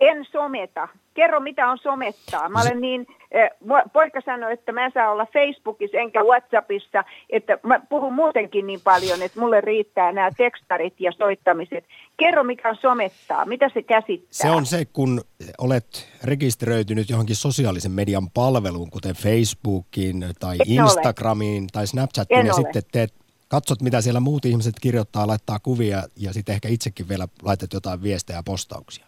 [0.00, 0.88] En someta.
[1.14, 2.48] Kerro, mitä on somettaa.
[2.48, 3.50] Mä olen niin, eh,
[3.92, 8.80] poika sanoi, että mä en saa olla Facebookissa enkä Whatsappissa, että mä puhun muutenkin niin
[8.80, 11.84] paljon, että mulle riittää nämä tekstarit ja soittamiset.
[12.16, 13.44] Kerro, mikä on somettaa.
[13.44, 14.28] Mitä se käsittää?
[14.30, 15.20] Se on se, kun
[15.58, 20.90] olet rekisteröitynyt johonkin sosiaalisen median palveluun, kuten Facebookiin tai En ole.
[20.90, 22.62] Instagramiin tai Snapchatiin, En ja ole.
[22.62, 23.14] sitten teet,
[23.48, 28.02] katsot, mitä siellä muut ihmiset kirjoittaa, laittaa kuvia, ja sitten ehkä itsekin vielä laitat jotain
[28.02, 29.06] viestejä ja postauksia.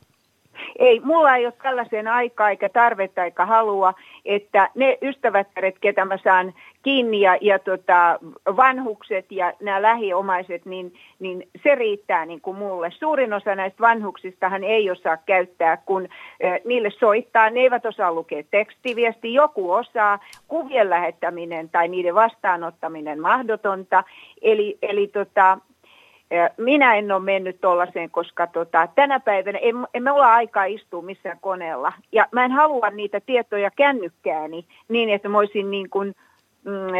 [0.79, 6.19] Ei, mulla ei ole tällaiseen aikaa eikä tarvetta eikä halua, että ne ystävättäret, ketä mä
[6.25, 8.19] saan kiinni ja, ja tota,
[8.57, 12.91] vanhukset ja nämä lähiomaiset, niin, niin se riittää niin kuin mulle.
[12.91, 16.03] Suurin osa näistä vanhuksistahan ei osaa käyttää, kun
[16.45, 17.51] äh, niille soittaa.
[17.51, 24.05] Ne eivät osaa lukea tekstiviesti, joku osaa, kuvien lähettäminen tai niiden vastaanottaminen mahdotonta.
[24.43, 25.59] Eli, eli tota,
[26.57, 31.03] minä en ole mennyt tuollaiseen, koska tota, tänä päivänä en, en me olla aikaa istua
[31.03, 31.93] missään koneella.
[32.13, 36.15] Ja mä en halua niitä tietoja kännykkääni niin, että mä olisin niin kuin,
[36.65, 36.95] mm,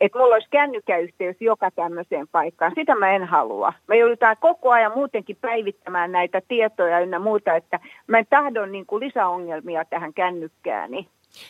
[0.00, 2.72] että mulla olisi kännykkäyhteys joka tämmöiseen paikkaan.
[2.74, 3.72] Sitä mä en halua.
[3.86, 8.86] Me joudutaan koko ajan muutenkin päivittämään näitä tietoja ynnä muuta, että mä en tahdon niin
[8.86, 11.08] kuin lisäongelmia tähän kännykkääni.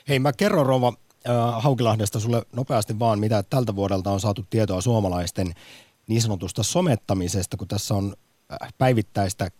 [0.09, 0.93] Hei, mä kerron Rova
[1.29, 5.47] äh, Haukilahdesta sulle nopeasti vaan, mitä tältä vuodelta on saatu tietoa suomalaisten
[6.07, 8.17] niin sanotusta somettamisesta, kun tässä on
[8.53, 9.51] äh, päivittäistä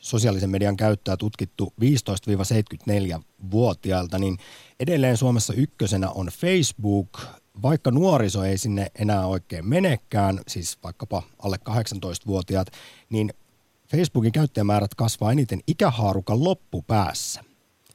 [0.00, 4.38] sosiaalisen median käyttöä tutkittu 15-74-vuotiailta, niin
[4.80, 7.20] edelleen Suomessa ykkösenä on Facebook,
[7.62, 12.68] vaikka nuoriso ei sinne enää oikein menekään, siis vaikkapa alle 18-vuotiaat,
[13.10, 13.34] niin
[13.88, 17.44] Facebookin käyttäjämäärät kasvaa eniten ikähaarukan loppupäässä.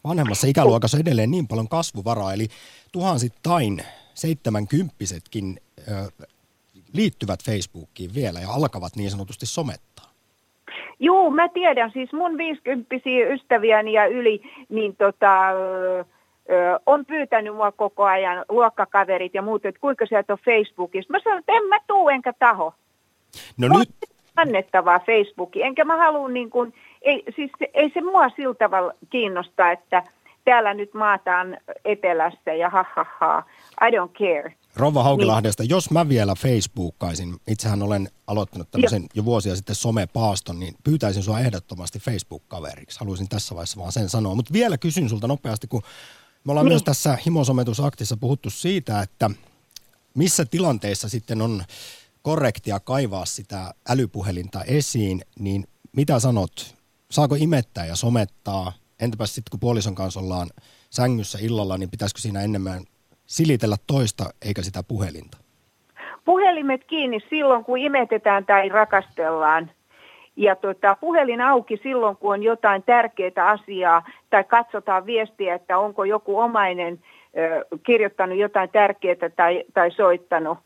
[0.04, 2.48] Vanhemmassa ikäluokassa edelleen niin paljon kasvuvaraa, eli
[2.92, 5.62] tuhansittain seitsemänkymppisetkin
[6.96, 10.06] liittyvät Facebookiin vielä ja alkavat niin sanotusti somettaa?
[11.00, 11.92] Joo, mä tiedän.
[11.92, 12.96] Siis mun 50
[13.34, 16.06] ystäviäni ja yli, niin tota, ö,
[16.86, 21.12] on pyytänyt mua koko ajan, luokkakaverit ja muut, että kuinka sä on Facebookissa.
[21.12, 22.74] Mä sanon, että en mä tuu enkä taho.
[23.58, 23.90] No nyt...
[24.36, 29.72] annettavaa Facebookiin, enkä mä halua niin kuin, ei, siis ei se mua sillä tavalla kiinnosta,
[29.72, 30.04] että
[30.46, 33.44] täällä nyt maataan etelässä ja ha ha ha.
[33.88, 34.54] I don't care.
[34.76, 35.70] Rova Haukilahdesta, niin.
[35.70, 39.08] jos mä vielä Facebookkaisin, itsehän olen aloittanut tämmöisen jo.
[39.14, 43.00] jo vuosia sitten somepaaston, niin pyytäisin sua ehdottomasti Facebook-kaveriksi.
[43.00, 44.36] Haluaisin tässä vaiheessa vaan sen sanoa.
[44.36, 45.82] Mutta vielä kysyn sulta nopeasti, kun
[46.44, 46.72] me ollaan niin.
[46.72, 49.30] myös tässä himosometusaktissa puhuttu siitä, että
[50.14, 51.64] missä tilanteissa sitten on
[52.22, 56.76] korrektia kaivaa sitä älypuhelinta esiin, niin mitä sanot,
[57.12, 58.74] saako imettää ja somettaa?
[59.00, 60.50] Entäpä sitten kun puolison kanssa ollaan
[60.90, 62.86] sängyssä illalla, niin pitäisikö siinä enemmän
[63.26, 65.38] silitellä toista eikä sitä puhelinta?
[66.26, 69.72] Puhelimet kiinni silloin, kun imetetään tai rakastellaan.
[70.36, 76.04] Ja tota, puhelin auki silloin, kun on jotain tärkeää asiaa tai katsotaan viestiä, että onko
[76.04, 77.00] joku omainen
[77.38, 80.58] ö, kirjoittanut jotain tärkeää tai, tai soittanut.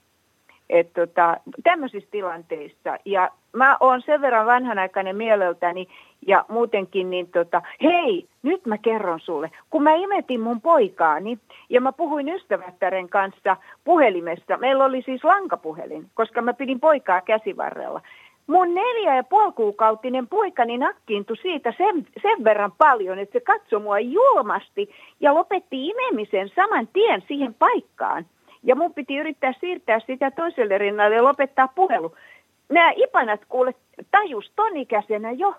[0.70, 2.98] Et tota, tämmöisissä tilanteissa.
[3.06, 5.88] Ja mä oon sen verran vanhanaikainen mieleltäni
[6.28, 9.52] ja muutenkin, niin tota, hei, nyt mä kerron sulle.
[9.70, 11.38] Kun mä imetin mun poikaani
[11.70, 18.02] ja mä puhuin ystävättären kanssa puhelimessa, meillä oli siis lankapuhelin, koska mä pidin poikaa käsivarrella.
[18.48, 24.00] Mun neljä ja puolikuukautinen poikani nakkiintui siitä sen, sen verran paljon, että se katsoi mua
[24.00, 28.26] julmasti ja lopetti imemisen saman tien siihen paikkaan.
[28.64, 32.16] Ja mun piti yrittää siirtää sitä toiselle rinnalle ja lopettaa puhelu.
[32.70, 33.74] Nämä ipanat kuule
[34.12, 35.56] tajus tonikäisenä jo.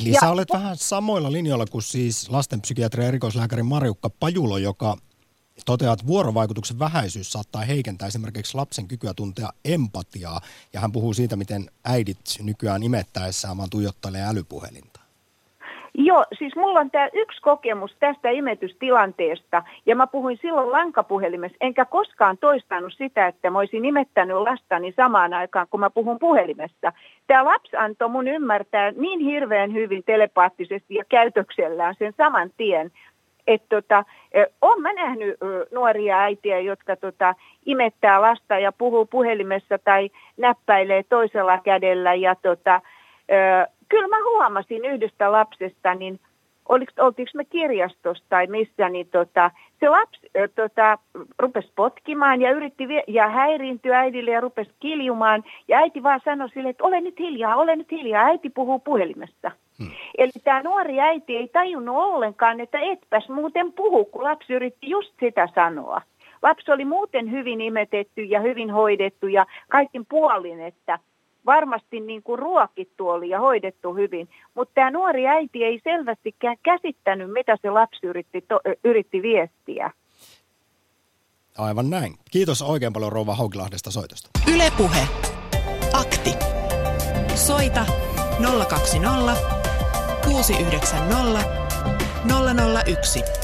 [0.00, 4.96] Eli ja, sä olet vähän samoilla linjoilla kuin siis lastenpsykiatri ja erikoislääkäri Marjukka Pajulo, joka
[5.66, 10.40] toteaa, että vuorovaikutuksen vähäisyys saattaa heikentää esimerkiksi lapsen kykyä tuntea empatiaa.
[10.72, 14.93] Ja hän puhuu siitä, miten äidit nykyään imettäessään vaan tuijottelee älypuhelinta.
[15.98, 21.84] Joo, siis mulla on tämä yksi kokemus tästä imetystilanteesta, ja mä puhuin silloin lankapuhelimessa, enkä
[21.84, 26.92] koskaan toistanut sitä, että mä olisin imettänyt lastani samaan aikaan, kun mä puhun puhelimessa.
[27.26, 32.90] Tämä lapsi antoi mun ymmärtää niin hirveän hyvin telepaattisesti ja käytöksellään sen saman tien,
[33.46, 34.04] että tota,
[34.62, 35.36] olen mä nähnyt
[35.72, 37.34] nuoria äitiä, jotka tota,
[37.66, 42.80] imettää lasta ja puhuu puhelimessa tai näppäilee toisella kädellä ja tota,
[43.94, 46.20] kyllä mä huomasin yhdestä lapsesta, niin
[46.68, 50.98] oltiinko me kirjastossa tai missä, niin tota, se lapsi äh, tota,
[51.38, 55.44] rupesi potkimaan ja yritti vie- ja häiriintyi äidille ja rupesi kiljumaan.
[55.68, 59.50] Ja äiti vaan sanoi sille, että ole nyt hiljaa, ole nyt hiljaa, äiti puhuu puhelimessa.
[59.78, 59.90] Hmm.
[60.18, 65.14] Eli tämä nuori äiti ei tajunnut ollenkaan, että etpäs muuten puhu, kun lapsi yritti just
[65.20, 66.02] sitä sanoa.
[66.42, 70.98] Lapsi oli muuten hyvin imetetty ja hyvin hoidettu ja kaikin puolin, että–
[71.46, 77.32] varmasti niin kuin ruokittu oli ja hoidettu hyvin, mutta tämä nuori äiti ei selvästikään käsittänyt,
[77.32, 79.90] mitä se lapsi yritti, to, yritti viestiä.
[81.58, 82.14] Aivan näin.
[82.30, 84.30] Kiitos oikein paljon Rouva Haukilahdesta soitosta.
[84.54, 85.08] Ylepuhe.
[85.92, 86.30] Akti.
[87.34, 87.86] Soita
[88.68, 89.36] 020
[90.24, 91.40] 690
[92.86, 93.43] 001.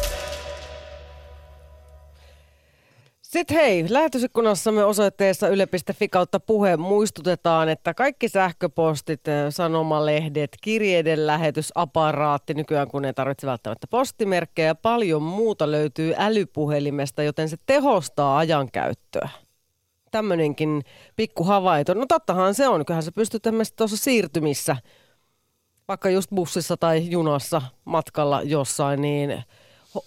[3.30, 9.20] Sitten hei, lähetysikkunassamme osoitteessa yle.fi kautta puhe muistutetaan, että kaikki sähköpostit,
[9.50, 17.48] sanomalehdet, kirjeiden lähetysaparaatti, nykyään kun ei tarvitse välttämättä postimerkkejä ja paljon muuta löytyy älypuhelimesta, joten
[17.48, 19.28] se tehostaa ajankäyttöä.
[20.10, 20.82] Tämmöinenkin
[21.16, 21.94] pikku havaito.
[21.94, 23.42] No tottahan se on, kyllähän se pystyt
[23.76, 24.76] tuossa siirtymissä,
[25.88, 29.42] vaikka just bussissa tai junassa matkalla jossain, niin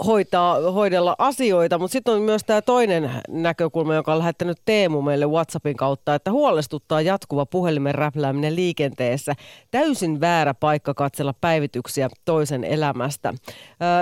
[0.06, 5.26] hoitaa, hoidella asioita, mutta sitten on myös tämä toinen näkökulma, joka on lähettänyt Teemu meille
[5.26, 9.34] WhatsAppin kautta, että huolestuttaa jatkuva puhelimen räplääminen liikenteessä.
[9.72, 13.34] Täysin väärä paikka katsella päivityksiä toisen elämästä.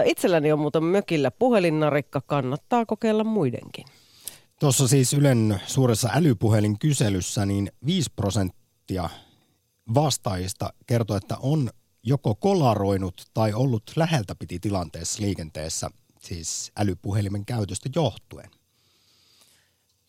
[0.05, 3.86] itselläni on muuten mökillä puhelinnarikka, kannattaa kokeilla muidenkin.
[4.59, 9.09] Tuossa siis Ylen suuressa älypuhelinkyselyssä niin 5 prosenttia
[9.93, 11.69] vastaajista kertoo, että on
[12.03, 15.89] joko kolaroinut tai ollut läheltä piti tilanteessa liikenteessä,
[16.21, 18.49] siis älypuhelimen käytöstä johtuen.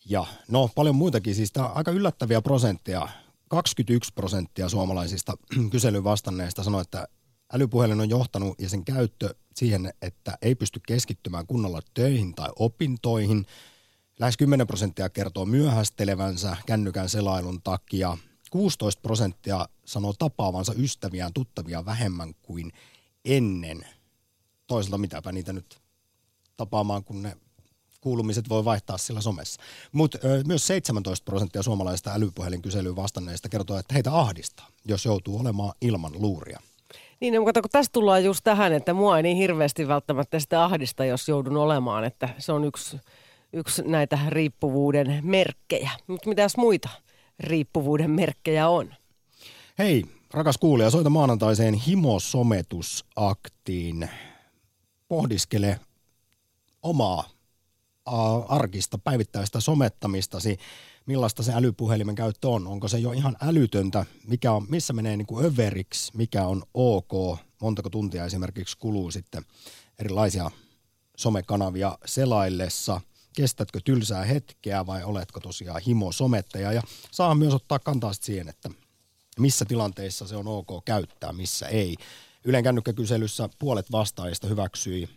[0.09, 3.09] Ja no paljon muitakin, siis tämä on aika yllättäviä prosentteja.
[3.47, 5.33] 21 prosenttia suomalaisista
[5.71, 7.07] kyselyyn vastanneista sanoi, että
[7.53, 13.45] älypuhelin on johtanut ja sen käyttö siihen, että ei pysty keskittymään kunnolla töihin tai opintoihin.
[14.19, 18.17] Lähes 10 prosenttia kertoo myöhästelevänsä kännykän selailun takia–
[18.53, 22.71] 16 prosenttia sanoo tapaavansa ystäviään, tuttavia vähemmän kuin
[23.25, 23.85] ennen.
[24.67, 25.77] Toisaalta mitäpä niitä nyt
[26.57, 27.37] tapaamaan, kun ne
[28.01, 29.61] kuulumiset voi vaihtaa sillä somessa.
[29.91, 36.11] Mutta myös 17 prosenttia suomalaisista älypuhelinkyselyyn vastanneista kertoo, että heitä ahdistaa, jos joutuu olemaan ilman
[36.21, 36.59] luuria.
[37.19, 41.05] Niin, mutta kun tässä tullaan just tähän, että mua ei niin hirveästi välttämättä sitä ahdista,
[41.05, 42.97] jos joudun olemaan, että se on yksi,
[43.53, 45.91] yksi näitä riippuvuuden merkkejä.
[46.07, 46.89] Mutta mitäs muita
[47.43, 48.93] riippuvuuden merkkejä on.
[49.77, 54.09] Hei, rakas kuulija, soita maanantaiseen himosometusaktiin.
[55.07, 55.79] Pohdiskele
[56.83, 57.29] omaa
[58.47, 60.57] arkista päivittäistä somettamistasi,
[61.05, 62.67] millaista se älypuhelimen käyttö on.
[62.67, 67.39] Onko se jo ihan älytöntä, mikä on, missä menee niin kuin överiksi, mikä on ok,
[67.61, 69.43] montako tuntia esimerkiksi kuluu sitten
[69.99, 70.51] erilaisia
[71.17, 73.01] somekanavia selaillessa–
[73.33, 76.71] kestätkö tylsää hetkeä vai oletko tosiaan himo-somettaja.
[76.71, 76.81] Ja
[77.11, 78.69] saa myös ottaa kantaa siihen, että
[79.39, 81.95] missä tilanteissa se on ok käyttää, missä ei.
[82.45, 85.09] Ylen kännykkäkyselyssä puolet vastaajista hyväksyi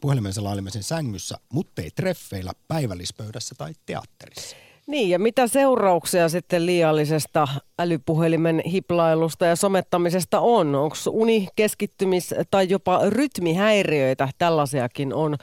[0.00, 4.56] puhelimen selailemisen sängyssä, mutta ei treffeillä, päivällispöydässä tai teatterissa.
[4.86, 7.48] Niin, ja mitä seurauksia sitten liiallisesta
[7.78, 10.74] älypuhelimen hiplailusta ja somettamisesta on?
[10.74, 14.28] Onko uni, keskittymis- tai jopa rytmihäiriöitä?
[14.38, 15.36] Tällaisiakin on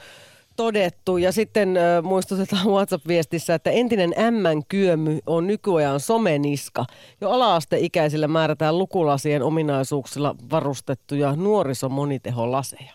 [0.58, 1.16] todettu.
[1.16, 6.84] Ja sitten äh, muistutetaan WhatsApp-viestissä, että entinen M-kyömy on nykyajan someniska.
[7.20, 12.92] Jo ala-asteikäisille määrätään lukulasien ominaisuuksilla varustettuja nuorisomoniteholaseja.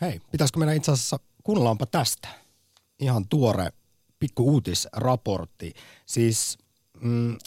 [0.00, 2.28] Hei, pitäisikö meidän itse asiassa, kuunnellaanpa tästä.
[2.98, 3.70] Ihan tuore
[4.18, 5.72] pikku uutisraportti.
[6.06, 6.58] Siis
[7.00, 7.38] mm,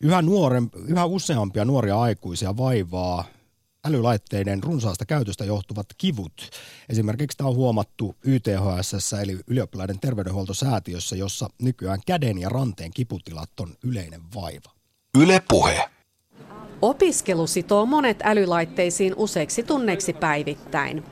[0.00, 3.24] yhä, nuoren, yhä useampia nuoria aikuisia vaivaa
[3.84, 6.50] älylaitteiden runsaasta käytöstä johtuvat kivut.
[6.88, 13.74] Esimerkiksi tämä on huomattu YTHS eli ylioppilaiden terveydenhuoltosäätiössä, jossa nykyään käden ja ranteen kiputilat on
[13.84, 14.70] yleinen vaiva.
[15.18, 15.88] Yle puhe.
[16.82, 21.04] Opiskelu sitoo monet älylaitteisiin useiksi tunneiksi päivittäin.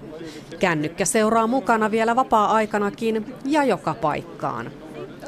[0.59, 4.71] Kännykkä seuraa mukana vielä vapaa-aikanakin ja joka paikkaan.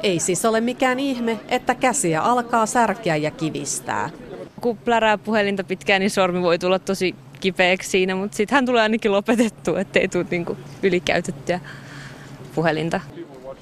[0.03, 4.11] Ei siis ole mikään ihme, että käsiä alkaa särkeä ja kivistää.
[4.61, 8.82] Kun plärää puhelinta pitkään, niin sormi voi tulla tosi kipeäksi siinä, mutta sitten hän tulee
[8.82, 11.61] ainakin lopetettu, ettei tule niinku ylikäytettyä
[12.55, 13.01] puhelinta.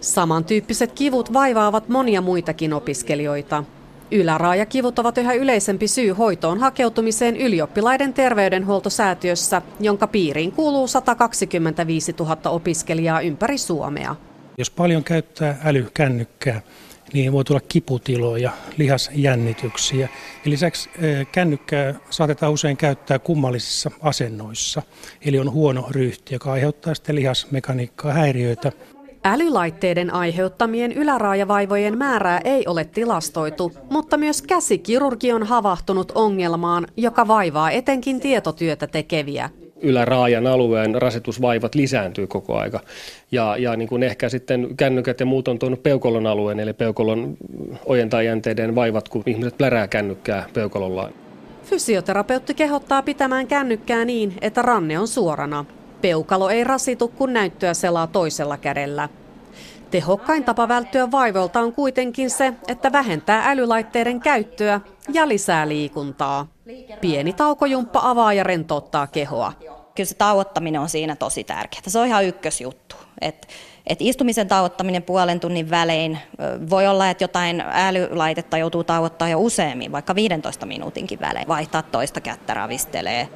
[0.00, 3.64] Samantyyppiset kivut vaivaavat monia muitakin opiskelijoita.
[4.10, 13.20] Yläraajakivut ovat yhä yleisempi syy hoitoon hakeutumiseen ylioppilaiden terveydenhuoltosäätiössä, jonka piiriin kuuluu 125 000 opiskelijaa
[13.20, 14.16] ympäri Suomea.
[14.58, 16.60] Jos paljon käyttää älykännykkää,
[17.12, 20.08] niin voi tulla kiputiloja, lihasjännityksiä.
[20.44, 20.90] Ja lisäksi
[21.32, 24.82] kännykkää saatetaan usein käyttää kummallisissa asennoissa,
[25.20, 28.72] eli on huono ryhti, joka aiheuttaa sitten lihasmekaniikkaa häiriöitä.
[29.24, 37.70] Älylaitteiden aiheuttamien yläraajavaivojen määrää ei ole tilastoitu, mutta myös käsikirurgi on havahtunut ongelmaan, joka vaivaa
[37.70, 39.50] etenkin tietotyötä tekeviä
[39.80, 42.80] yläraajan alueen rasitusvaivat lisääntyy koko aika.
[43.32, 47.36] Ja, ja niin kuin ehkä sitten kännykät ja muut on tuonut peukolon alueen, eli peukolon
[47.86, 51.12] ojentajänteiden vaivat, kun ihmiset plärää kännykkää peukolollaan.
[51.64, 55.64] Fysioterapeutti kehottaa pitämään kännykkää niin, että ranne on suorana.
[56.00, 59.08] Peukalo ei rasitu, kun näyttöä selaa toisella kädellä.
[59.90, 64.80] Tehokkain tapa välttyä vaivoilta on kuitenkin se, että vähentää älylaitteiden käyttöä
[65.12, 66.46] ja lisää liikuntaa.
[67.00, 69.52] Pieni taukojumppa avaa ja rentouttaa kehoa.
[69.94, 71.82] Kyllä se tauottaminen on siinä tosi tärkeää.
[71.86, 72.96] Se on ihan ykkösjuttu.
[73.20, 73.48] Et,
[73.86, 76.18] et istumisen tauottaminen puolen tunnin välein,
[76.70, 82.20] voi olla, että jotain älylaitetta joutuu tauottaa jo useammin, vaikka 15 minuutinkin välein, vaihtaa toista
[82.20, 83.28] kättä ravistelee.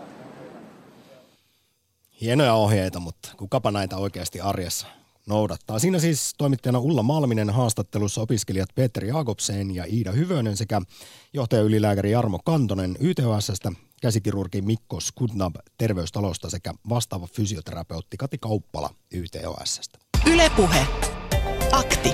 [2.21, 5.79] Hienoja ohjeita, mutta kukapa näitä oikeasti arjessa noudattaa.
[5.79, 10.81] Siinä siis toimittajana Ulla Malminen haastattelussa opiskelijat Peter Jakobsen ja Iida Hyvönen sekä
[11.33, 19.99] johtajaylilääkäri Jarmo Kantonen YTHSstä, käsikirurgi Mikko Skudnab terveystalosta sekä vastaava fysioterapeutti Kati Kauppala YTHSstä.
[20.33, 20.87] Ylepuhe.
[21.73, 22.13] Akti.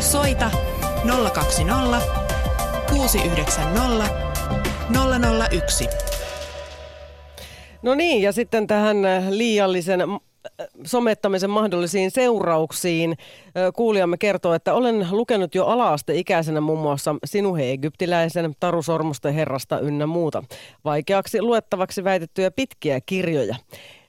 [0.00, 0.50] Soita
[1.34, 2.00] 020
[2.90, 4.26] 690
[5.50, 5.88] 001.
[7.82, 8.96] No niin, ja sitten tähän
[9.30, 10.00] liiallisen
[10.84, 13.16] somettamisen mahdollisiin seurauksiin.
[13.74, 20.06] Kuulijamme kertoo, että olen lukenut jo ala-asteikäisenä muun muassa Sinuhe Egyptiläisen, Taru Sormusten herrasta ynnä
[20.06, 20.42] muuta.
[20.84, 23.56] Vaikeaksi luettavaksi väitettyjä pitkiä kirjoja.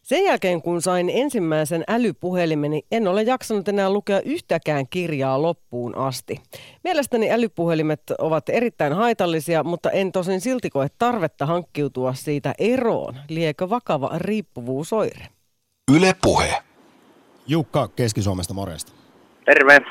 [0.02, 6.42] Sen jälkeen, kun sain ensimmäisen älypuhelimeni, en ole jaksanut enää lukea yhtäkään kirjaa loppuun asti.
[6.84, 13.16] Mielestäni älypuhelimet ovat erittäin haitallisia, mutta en tosin silti koe tarvetta hankkiutua siitä eroon.
[13.30, 15.28] Liekö vakava riippuvuusoire?
[15.96, 16.64] Yle Puhe.
[17.48, 18.92] Jukka Keski-Suomesta, morjesta.
[19.46, 19.82] Terve.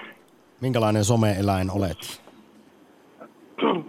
[0.60, 2.22] Minkälainen some-eläin olet?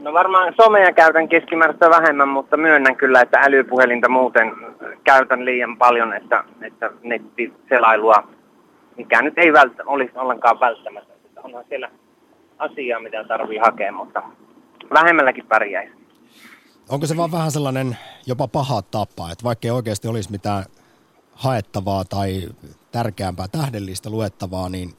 [0.02, 4.54] No varmaan somea käytän keskimääräistä vähemmän, mutta myönnän kyllä, että älypuhelinta muuten
[5.04, 8.28] käytän liian paljon, että, että nettiselailua,
[8.98, 11.14] mikä nyt ei välttä, olisi ollenkaan välttämättä.
[11.44, 11.90] Onhan siellä
[12.58, 14.24] asiaa, mitä tarvii hakea, mutta
[14.94, 15.94] vähemmälläkin pärjäisi.
[16.90, 20.64] Onko se vaan vähän sellainen jopa paha tapa, että vaikka ei oikeasti olisi mitään
[21.38, 22.50] haettavaa tai
[22.92, 24.94] tärkeämpää tähdellistä luettavaa, niin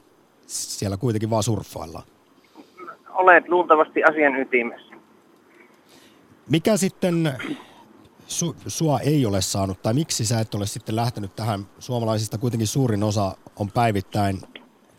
[0.47, 2.03] siellä kuitenkin vaan surffaillaan.
[3.09, 4.95] Olet luultavasti asian ytimessä.
[6.49, 7.33] Mikä sitten
[8.27, 11.65] su, sua ei ole saanut, tai miksi sä et ole sitten lähtenyt tähän?
[11.79, 14.41] Suomalaisista kuitenkin suurin osa on päivittäin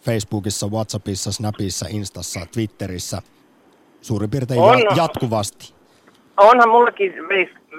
[0.00, 3.22] Facebookissa, Whatsappissa, Snapissa, Instassa, Twitterissä
[4.00, 5.74] suurin piirtein on, jatkuvasti.
[6.36, 7.14] Onhan mullakin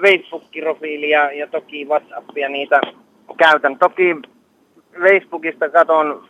[0.00, 2.80] Facebook-profiili ja, ja toki WhatsAppia niitä
[3.36, 3.78] käytän.
[3.78, 4.16] Toki
[5.00, 6.28] Facebookista katon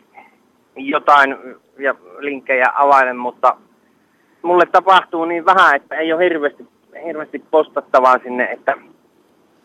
[0.75, 1.35] jotain
[1.77, 3.57] ja linkkejä availen, mutta
[4.41, 6.67] mulle tapahtuu niin vähän, että ei ole hirveästi,
[7.05, 8.73] hirveästi postattavaa sinne, että,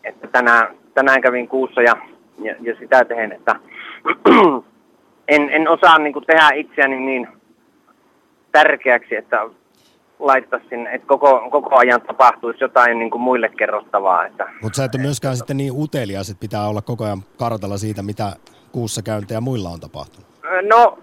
[0.03, 1.95] että tänään, tänään kävin kuussa ja,
[2.41, 3.55] ja, ja sitä tehen, että
[5.27, 7.27] en, en osaa niin kuin, tehdä itseäni niin
[8.51, 9.49] tärkeäksi, että
[10.19, 14.25] laittaisin, että koko, koko ajan tapahtuisi jotain niin kuin muille kerrottavaa.
[14.25, 17.77] Että, Mutta sä et ole myöskään sitten niin utelias, että pitää olla koko ajan kartalla
[17.77, 18.33] siitä, mitä
[18.71, 20.29] kuussa käyntejä muilla on tapahtunut.
[20.67, 20.97] No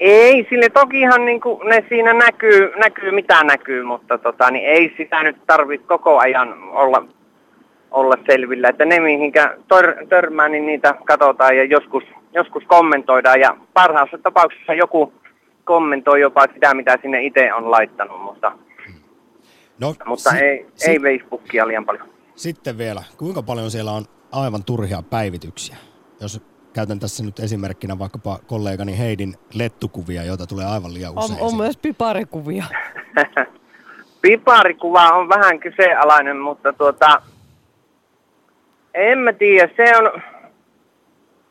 [0.00, 4.94] ei, sille tokihan niin kuin ne siinä näkyy, näkyy mitä näkyy, mutta tota, niin ei
[4.96, 7.04] sitä nyt tarvitse koko ajan olla,
[7.90, 8.68] olla selvillä.
[8.68, 13.40] Että ne mihinkä tör, törmää, niin niitä katsotaan ja joskus, joskus kommentoidaan.
[13.40, 15.12] Ja parhaassa tapauksessa joku
[15.66, 18.52] kommentoi jopa sitä, mitä sinne itse on laittanut, mutta,
[19.80, 22.08] no, mutta si- ei, si- ei Facebookia liian paljon.
[22.34, 25.76] Sitten vielä, kuinka paljon siellä on aivan turhia päivityksiä?
[26.20, 26.40] Jos
[26.72, 31.40] käytän tässä nyt esimerkkinä vaikkapa kollegani Heidin lettukuvia, joita tulee aivan liian usein.
[31.40, 32.64] On, on myös piparikuvia.
[34.22, 37.22] Piparikuva on vähän kyseenalainen, mutta tuota,
[38.94, 40.22] en mä tiedä, se on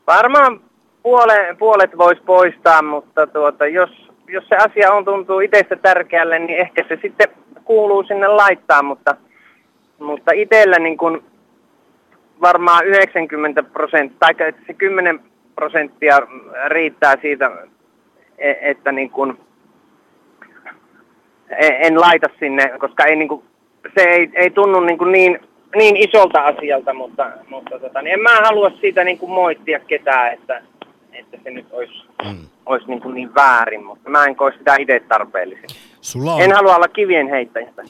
[0.06, 0.60] varmaan
[1.06, 3.90] puolet, puolet voisi poistaa, mutta tuota, jos,
[4.28, 7.28] jos se asia on tuntuu itsestä tärkeälle, niin ehkä se sitten
[7.64, 9.16] kuuluu sinne laittaa, mutta,
[9.98, 11.24] mutta itsellä niin kun
[12.40, 15.20] varmaan 90 prosenttia, tai se 10
[15.54, 16.18] prosenttia
[16.66, 17.50] riittää siitä,
[18.38, 19.38] e, että niin kun,
[21.48, 23.42] e, en laita sinne, koska ei, niin kun,
[23.98, 25.38] se ei, ei tunnu niin, kuin niin,
[25.76, 30.32] niin isolta asialta, mutta, mutta tota, niin en mä halua siitä niin kuin moittia ketään,
[30.32, 30.62] että,
[31.18, 31.92] että se nyt olisi,
[32.24, 32.46] mm.
[32.66, 35.66] olisi niin, kuin niin väärin, mutta mä en koe sitä itse tarpeellisin.
[36.00, 36.42] Sulla on...
[36.42, 37.82] En halua olla kivien heittäjistä.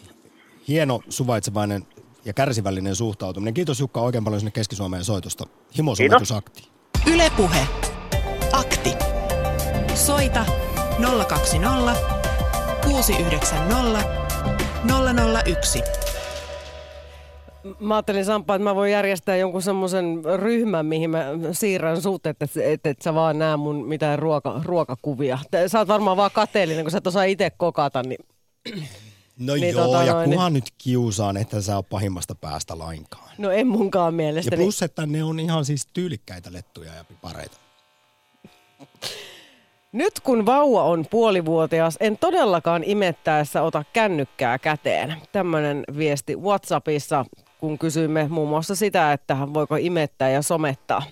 [0.68, 1.82] Hieno suvaitsevainen
[2.24, 3.54] ja kärsivällinen suhtautuminen.
[3.54, 5.44] Kiitos Jukka oikein paljon sinne Keski-Suomeen soitosta.
[5.78, 6.68] Himosometusakti.
[7.14, 7.66] Ylepuhe.
[8.52, 8.90] Akti.
[9.94, 10.44] Soita
[11.28, 11.94] 020
[12.84, 14.26] 690
[15.46, 15.82] 001.
[17.80, 22.46] Mä ajattelin Sampa, että mä voin järjestää jonkun semmoisen ryhmän, mihin mä siirrän sut, että,
[22.64, 25.38] että et sä vaan näe mun mitään ruoka, ruokakuvia.
[25.66, 28.18] Sä oot varmaan vaan kateellinen, kun sä et osaa itse kokata, niin...
[29.38, 30.64] No niin, joo, tota, ja noin, kuhan niin...
[30.64, 33.30] nyt kiusaan, että sä oot pahimmasta päästä lainkaan.
[33.38, 34.62] No en munkaan mielestäni.
[34.62, 37.56] Ja plus, että ne on ihan siis tyylikkäitä lettuja ja pipareita.
[39.92, 45.14] Nyt kun vauva on puolivuotias, en todellakaan imettäessä ota kännykkää käteen.
[45.32, 47.24] Tämmöinen viesti WhatsAppissa
[47.66, 51.02] kun kysyimme muun muassa sitä, että voiko imettää ja somettaa.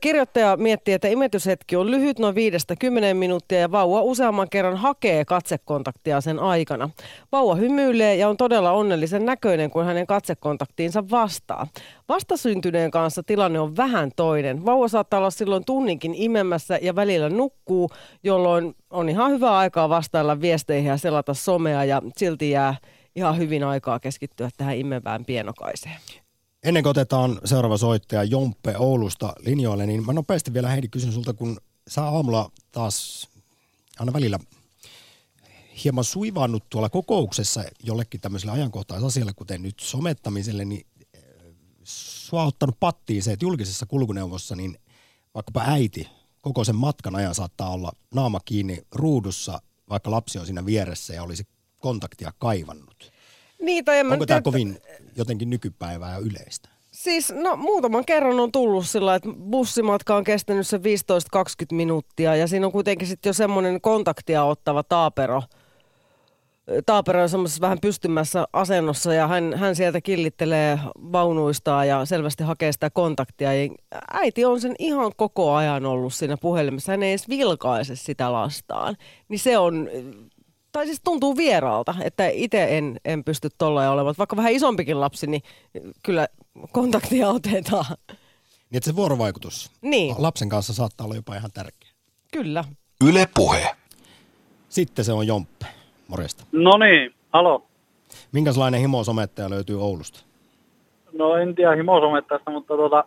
[0.00, 6.20] Kirjoittaja miettii, että imetyshetki on lyhyt, noin 5-10 minuuttia ja vauva useamman kerran hakee katsekontaktia
[6.20, 6.90] sen aikana.
[7.32, 11.66] Vauva hymyilee ja on todella onnellisen näköinen, kun hänen katsekontaktiinsa vastaa.
[12.08, 14.66] Vastasyntyneen kanssa tilanne on vähän toinen.
[14.66, 17.90] Vauva saattaa olla silloin tunninkin imemässä ja välillä nukkuu,
[18.22, 22.74] jolloin on ihan hyvä aikaa vastailla viesteihin ja selata somea ja silti jää
[23.16, 26.00] ihan hyvin aikaa keskittyä tähän imevään pienokaiseen.
[26.62, 31.34] Ennen kuin otetaan seuraava soittaja Jomppe Oulusta linjoille, niin mä nopeasti vielä Heidi kysyn sulta,
[31.34, 33.28] kun sä aamulla taas
[33.98, 34.38] aina välillä
[35.84, 41.22] hieman suivannut tuolla kokouksessa jollekin tämmöiselle ajankohtaisasialle, kuten nyt somettamiselle, niin eh,
[41.84, 44.78] sua ottanut pattiin se, että julkisessa kulkuneuvossa niin
[45.34, 46.08] vaikkapa äiti
[46.42, 51.22] koko sen matkan ajan saattaa olla naama kiinni ruudussa, vaikka lapsi on siinä vieressä ja
[51.22, 51.44] olisi
[51.80, 53.12] kontaktia kaivannut.
[53.60, 54.78] Niin, tai Onko tämä kovin
[55.16, 56.68] jotenkin nykypäivää ja yleistä?
[56.90, 60.80] Siis no muutaman kerran on tullut sillä, että bussimatka on kestänyt se 15-20
[61.72, 65.42] minuuttia ja siinä on kuitenkin sitten jo semmoinen kontaktia ottava taapero.
[66.86, 70.78] Taapero on semmoisessa vähän pystymässä asennossa ja hän, hän sieltä killittelee
[71.12, 73.54] vaunuistaan ja selvästi hakee sitä kontaktia.
[73.54, 73.70] Ja
[74.12, 76.92] äiti on sen ihan koko ajan ollut siinä puhelimessa.
[76.92, 78.96] Hän ei edes vilkaise sitä lastaan.
[79.28, 79.88] Niin se on
[80.72, 84.14] tai siis tuntuu vieraalta, että itse en, en pysty tuolla olemaan.
[84.18, 85.42] Vaikka vähän isompikin lapsi, niin
[86.02, 86.28] kyllä
[86.72, 87.96] kontaktia otetaan.
[88.70, 90.14] Niin että se vuorovaikutus niin.
[90.18, 91.90] lapsen kanssa saattaa olla jopa ihan tärkeä.
[92.32, 92.64] Kyllä.
[93.08, 93.76] Yle Puhe.
[94.68, 95.66] Sitten se on Jomppe.
[96.08, 96.44] Morjesta.
[96.52, 97.66] No niin, halo.
[98.32, 100.20] Minkälainen himosomettaja löytyy Oulusta?
[101.12, 103.04] No en tiedä himosomettajasta, mutta tuota,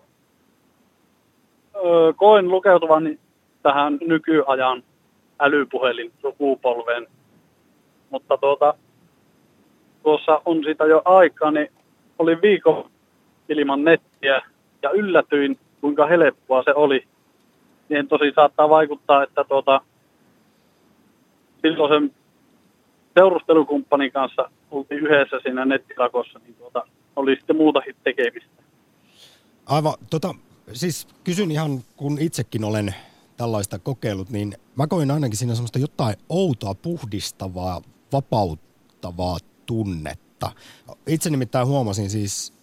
[1.76, 3.20] öö, koen lukeutuvan
[3.64, 4.84] tähän nykyajan
[5.40, 7.08] älypuhelin sukupolveen
[8.14, 8.74] mutta tuota,
[10.04, 11.68] tuossa on sitä jo aikaa, niin
[12.20, 12.90] oli viikon
[13.50, 14.42] ilman nettiä
[14.82, 17.08] ja yllätyin, kuinka helppoa se oli.
[17.90, 19.82] Niin tosi saattaa vaikuttaa, että tuota,
[21.62, 22.16] silloin sen
[23.14, 28.64] seurustelukumppanin kanssa oltiin yhdessä siinä nettilakossa, niin tuota, oli sitten muutakin tekemistä.
[29.66, 30.36] Aivan, tota,
[30.74, 32.96] siis kysyn ihan, kun itsekin olen
[33.38, 37.82] tällaista kokeillut, niin mä koin ainakin siinä semmoista jotain outoa, puhdistavaa,
[38.14, 40.52] vapauttavaa tunnetta.
[41.08, 42.54] Itse nimittäin huomasin siis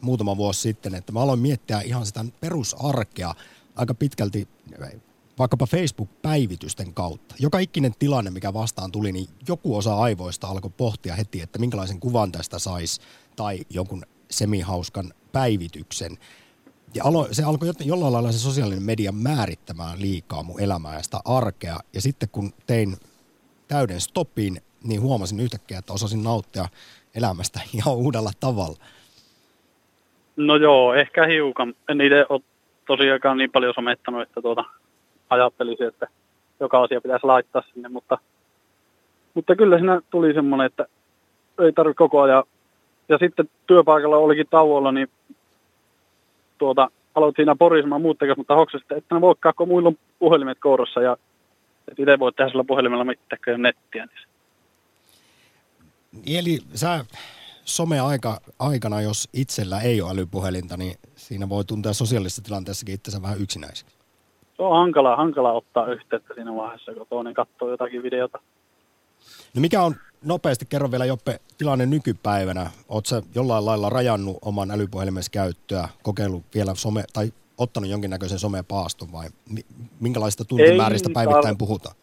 [0.00, 3.34] muutama vuosi sitten, että mä aloin miettiä ihan sitä perusarkea
[3.76, 4.48] aika pitkälti
[5.38, 7.34] vaikkapa Facebook-päivitysten kautta.
[7.38, 12.00] Joka ikinen tilanne, mikä vastaan tuli, niin joku osa aivoista alkoi pohtia heti, että minkälaisen
[12.00, 13.00] kuvan tästä saisi
[13.36, 16.18] tai jonkun semihauskan päivityksen.
[16.94, 21.20] Ja alo, se alkoi jollain lailla se sosiaalinen media määrittämään liikaa mun elämää ja sitä
[21.24, 21.78] arkea.
[21.92, 22.96] Ja sitten kun tein
[23.68, 26.64] täyden stopin, niin huomasin yhtäkkiä, että osasin nauttia
[27.14, 28.76] elämästä ihan uudella tavalla.
[30.36, 31.74] No joo, ehkä hiukan.
[31.88, 32.40] En itse ole
[32.86, 34.64] tosiaankaan niin paljon somettanut, että tuota,
[35.30, 36.06] ajattelisin, että
[36.60, 38.18] joka asia pitäisi laittaa sinne, mutta,
[39.34, 40.86] mutta kyllä siinä tuli semmoinen, että
[41.64, 42.44] ei tarvitse koko ajan.
[43.08, 45.08] Ja sitten työpaikalla olikin tauolla, niin
[46.58, 51.02] tuota, aloit siinä porisemaan muut mutta hoksasin, että et voikaan, kun muilla on puhelimet kourassa
[51.02, 51.16] ja
[51.88, 54.06] että itse voi tehdä sillä puhelimella mitään nettiä.
[54.06, 54.29] Niin
[56.26, 57.04] Eli sä
[57.64, 63.40] some-aika aikana, jos itsellä ei ole älypuhelinta, niin siinä voi tuntea sosiaalisessa tilanteessakin itsensä vähän
[63.40, 63.94] yksinäiseksi.
[64.56, 68.38] Se on hankala, hankala ottaa yhteyttä siinä vaiheessa, kun toinen katsoo jotakin videota.
[69.54, 69.94] No mikä on,
[70.24, 72.70] nopeasti kerro vielä Joppe, tilanne nykypäivänä?
[72.88, 79.28] Oletko jollain lailla rajannut oman älypuhelimesi käyttöä, kokeillut vielä some, tai ottanut jonkinnäköisen somepaaston vai
[80.00, 81.94] minkälaista tuntimääristä päivittäin puhutaan?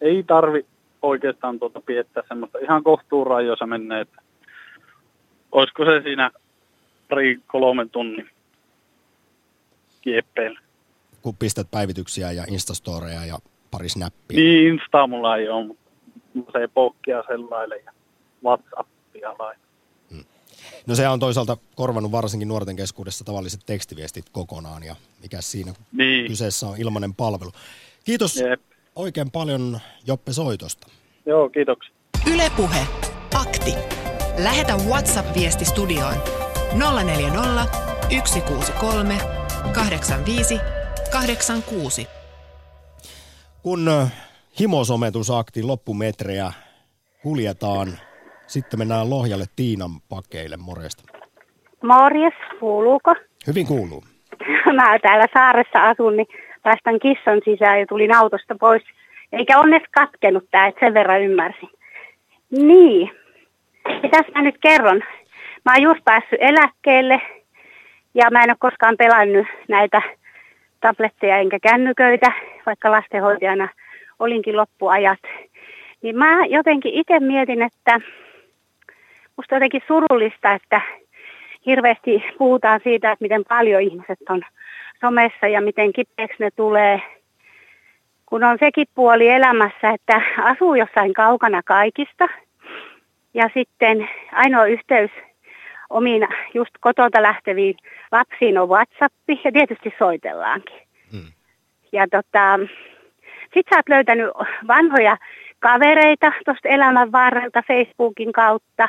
[0.00, 0.66] Ei tarvi
[1.06, 4.22] oikeastaan tuota piettää semmoista ihan kohtuurajoissa menee, että
[5.52, 6.30] olisiko se siinä
[7.08, 8.30] pari kolmen tunnin
[10.00, 10.60] kieppeillä.
[11.22, 13.38] Kun pistät päivityksiä ja instastoreja ja
[13.70, 14.36] pari snappia.
[14.36, 15.76] Niin, Insta mulla ei ole,
[16.34, 17.92] mutta se ei pokkia sellaille ja
[18.44, 19.60] Whatsappia laita.
[20.10, 20.24] Hmm.
[20.86, 26.26] No se on toisaalta korvannut varsinkin nuorten keskuudessa tavalliset tekstiviestit kokonaan ja mikä siinä niin.
[26.26, 27.52] kyseessä on ilmainen palvelu.
[28.04, 28.60] Kiitos Jep.
[28.96, 30.86] Oikein paljon Joppe soitosta.
[31.26, 31.94] Joo, kiitoksia.
[32.34, 32.86] Ylepuhe.
[33.40, 33.74] Akti.
[34.44, 36.14] Lähetä WhatsApp-viesti studioon
[37.04, 37.64] 040
[38.24, 39.14] 163
[39.74, 40.60] 85
[41.12, 42.06] 86.
[43.62, 43.90] Kun
[44.60, 46.52] himosometusaktin loppumetrejä
[47.22, 47.88] kuljetaan,
[48.46, 50.56] sitten mennään Lohjalle Tiinan pakeille.
[50.56, 51.02] Morjesta.
[51.82, 53.14] Morjes, kuuluuko?
[53.46, 54.04] Hyvin kuuluu.
[54.76, 56.26] Mä täällä saaressa asun, niin
[56.66, 58.82] päästän kissan sisään ja tulin autosta pois
[59.32, 61.68] eikä onneksi katkenut tämä, että sen verran ymmärsin.
[62.50, 63.10] Niin.
[64.02, 65.02] Mitäs mä nyt kerron?
[65.64, 67.22] mä oon just päässyt eläkkeelle
[68.14, 70.02] ja mä en ole koskaan pelannut näitä
[70.80, 72.32] tabletteja enkä kännyköitä,
[72.66, 73.68] vaikka lastenhoitajana
[74.18, 75.18] olinkin loppuajat.
[76.02, 78.00] Niin mä jotenkin itse mietin, että
[79.36, 80.80] musta jotenkin surullista, että
[81.66, 84.42] hirveästi puhutaan siitä, että miten paljon ihmiset on
[85.06, 87.02] somessa ja miten kipeäksi ne tulee.
[88.26, 92.28] Kun on sekin puoli elämässä, että asuu jossain kaukana kaikista.
[93.34, 95.10] Ja sitten ainoa yhteys
[95.90, 97.74] omiin just kotota lähteviin
[98.12, 100.80] lapsiin on WhatsApp ja tietysti soitellaankin.
[101.12, 101.32] Hmm.
[101.92, 102.58] Ja tota,
[103.54, 104.30] sit sä oot löytänyt
[104.68, 105.16] vanhoja
[105.58, 108.88] kavereita tuosta elämän varrelta Facebookin kautta.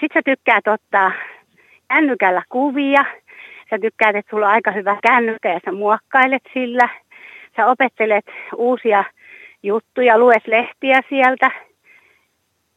[0.00, 1.12] Sitten sä tykkäät ottaa
[1.88, 3.04] kännykällä kuvia.
[3.70, 6.88] Sä tykkäät, että sulla on aika hyvä kännykkä ja sä muokkailet sillä.
[7.56, 8.24] Sä opettelet
[8.56, 9.04] uusia
[9.62, 11.50] juttuja, luet lehtiä sieltä.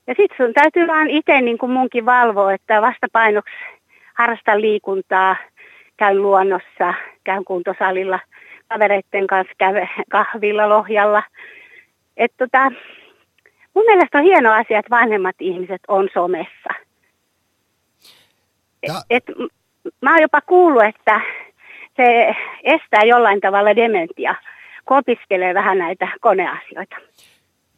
[0.07, 3.53] Ja sitten sun täytyy vaan itse niin kuin munkin valvoa, että vastapainoksi
[4.13, 5.35] harrasta liikuntaa,
[5.97, 8.19] käyn luonnossa, käyn kuntosalilla,
[8.67, 9.73] kavereiden kanssa käy
[10.09, 11.23] kahvilla, lohjalla.
[12.17, 12.71] Et tota,
[13.73, 16.73] mun mielestä on hieno asia, että vanhemmat ihmiset on somessa.
[18.87, 18.93] Ja.
[19.09, 19.23] Et,
[20.01, 21.21] mä oon jopa kuullut, että
[21.97, 24.35] se estää jollain tavalla dementia,
[24.87, 26.95] kun opiskelee vähän näitä koneasioita.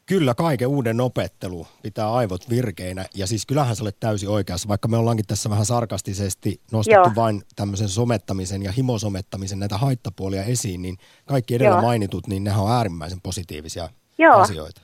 [0.06, 3.06] Kyllä, kaiken uuden opettelu pitää aivot virkeinä.
[3.16, 7.16] Ja siis kyllähän sä olet täysin oikeassa, vaikka me ollaankin tässä vähän sarkastisesti nostettu Joo.
[7.16, 11.82] vain tämmöisen somettamisen ja himosomettamisen näitä haittapuolia esiin, niin kaikki edellä Joo.
[11.82, 14.36] mainitut, niin nehän on äärimmäisen positiivisia Joo.
[14.36, 14.82] asioita.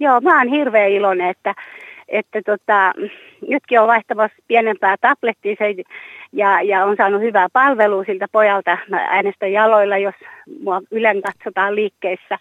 [0.00, 1.54] Joo, mä oon hirveän iloinen, että
[2.10, 2.92] että tota,
[3.48, 5.74] nytkin on vaihtamassa pienempää tablettia se,
[6.32, 8.78] ja, ja on saanut hyvää palvelua siltä pojalta.
[8.88, 10.14] Mä äänestän jaloilla, jos
[10.62, 12.38] mua ylen katsotaan liikkeissä.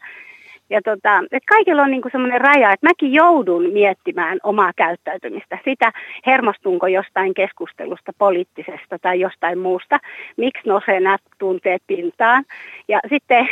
[0.70, 5.58] Ja tota, että kaikilla on niinku semmoinen raja, että mäkin joudun miettimään omaa käyttäytymistä.
[5.66, 5.92] Sitä
[6.26, 10.00] hermostunko jostain keskustelusta, poliittisesta tai jostain muusta.
[10.38, 12.44] Miksi nousee nämä tunteet pintaan.
[12.88, 13.50] Ja sitten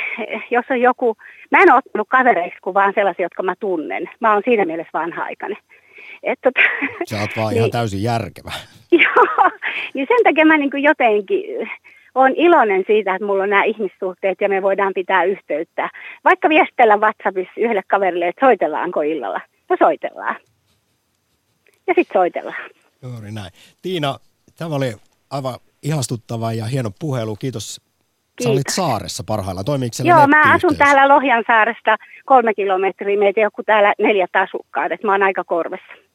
[0.51, 1.17] jos on joku,
[1.51, 4.09] mä en ole ottanut kavereiksi kuin vaan sellaisia, jotka mä tunnen.
[4.19, 5.57] Mä oon siinä mielessä vanha-aikainen.
[6.27, 6.59] Et tota,
[7.09, 8.51] Sä oot vaan niin, ihan täysin järkevä.
[9.03, 9.49] Joo,
[9.93, 11.69] niin sen takia mä niin jotenkin
[12.15, 15.89] olen iloinen siitä, että mulla on nämä ihmissuhteet ja me voidaan pitää yhteyttä.
[16.23, 19.41] Vaikka viestellä WhatsAppissa yhdelle kaverille, että soitellaanko illalla.
[19.69, 20.35] No soitellaan.
[21.87, 22.69] Ja sitten soitellaan.
[23.01, 23.51] Juuri näin.
[23.81, 24.17] Tiina,
[24.57, 24.93] tämä oli
[25.29, 27.35] aivan ihastuttava ja hieno puhelu.
[27.35, 27.81] Kiitos.
[28.35, 28.43] Kiitos.
[28.43, 29.65] Sä olit saaressa parhaillaan.
[29.65, 33.19] Toimiiko Joo, mä asun täällä Lohjan saaresta kolme kilometriä.
[33.19, 36.06] Meitä joku täällä neljät asukkaat, että mä oon aika korvessa.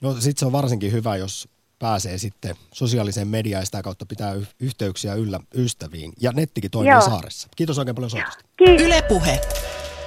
[0.00, 1.48] No sit se on varsinkin hyvä, jos
[1.78, 6.12] pääsee sitten sosiaaliseen mediaan ja sitä kautta pitää yhteyksiä yllä ystäviin.
[6.20, 7.00] Ja nettikin toimii Joo.
[7.00, 7.48] saaressa.
[7.56, 8.44] Kiitos oikein paljon soitosta.
[8.60, 9.40] Ylepuhe.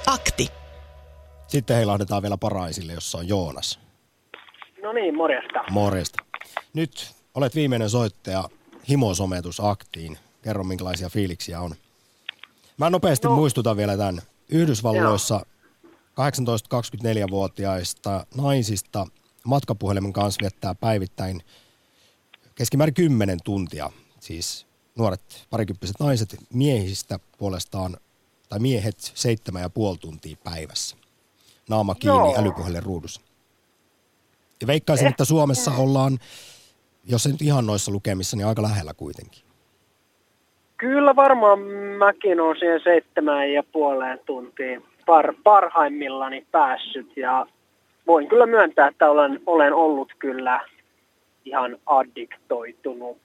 [0.06, 0.48] Akti.
[1.46, 3.80] Sitten heilahdetaan vielä Paraisille, jossa on Joonas.
[4.82, 5.64] No niin, morjesta.
[5.70, 6.24] Morjesta.
[6.74, 8.48] Nyt olet viimeinen soittaja
[8.88, 10.18] himosometusaktiin.
[10.42, 11.74] Kerro, minkälaisia fiiliksiä on.
[12.78, 13.34] Mä nopeasti no.
[13.34, 14.22] muistutan vielä tämän.
[14.48, 15.46] Yhdysvalloissa
[16.20, 19.06] 18-24-vuotiaista naisista
[19.44, 21.42] matkapuhelimen kanssa viettää päivittäin
[22.54, 23.90] keskimäärin 10 tuntia.
[24.20, 24.66] Siis
[24.98, 27.96] nuoret parikymppiset naiset miehistä puolestaan,
[28.48, 30.96] tai miehet seitsemän ja puoli tuntia päivässä.
[31.68, 32.34] Naama kiinni Joo.
[32.38, 33.20] älypuhelin ruudussa.
[34.60, 36.18] Ja veikkaisin, että Suomessa ollaan,
[37.04, 39.42] jos se nyt ihan noissa lukemissa, niin aika lähellä kuitenkin.
[40.76, 41.58] Kyllä varmaan
[41.98, 47.46] mäkin olen siihen seitsemään ja puoleen tuntiin par, parhaimmillani päässyt ja
[48.06, 50.60] voin kyllä myöntää, että olen, olen ollut kyllä
[51.44, 53.18] ihan addiktoitunut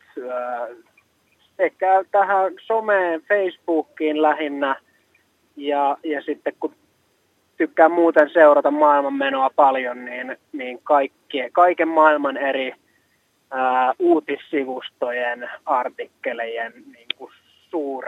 [1.58, 4.76] sekä tähän someen, Facebookiin lähinnä
[5.56, 6.74] ja, ja sitten kun
[7.58, 12.74] tykkään muuten seurata maailmanmenoa paljon, niin, niin kaikki, kaiken maailman eri
[13.52, 17.32] ää, uutissivustojen, artikkelejen niin kuin
[17.70, 18.06] suur,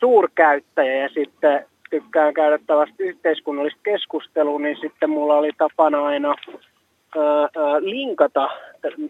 [0.00, 7.40] suurkäyttäjä ja sitten tykkään käydä tällaista yhteiskunnallista keskustelua, niin sitten mulla oli tapana aina ää,
[7.40, 8.50] ää, linkata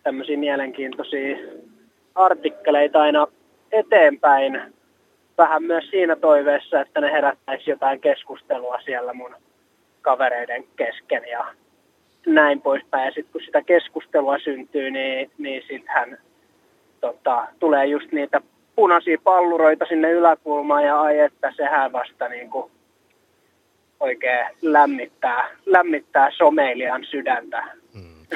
[0.02, 1.36] tämmöisiä mielenkiintoisia
[2.14, 3.26] artikkeleita aina
[3.72, 4.60] eteenpäin.
[5.38, 9.34] Vähän myös siinä toiveessa, että ne herättäisi jotain keskustelua siellä mun
[10.02, 11.44] kavereiden kesken ja
[12.26, 13.04] näin poispäin.
[13.04, 16.18] Ja sitten kun sitä keskustelua syntyy, niin, niin sittenhän
[17.00, 18.40] tota, tulee just niitä
[18.76, 22.70] punaisia palluroita sinne yläkulmaan ja ai että sehän vasta niin kuin
[24.04, 27.62] oikein lämmittää, lämmittää someilijan sydäntä.
[27.94, 28.26] Mm.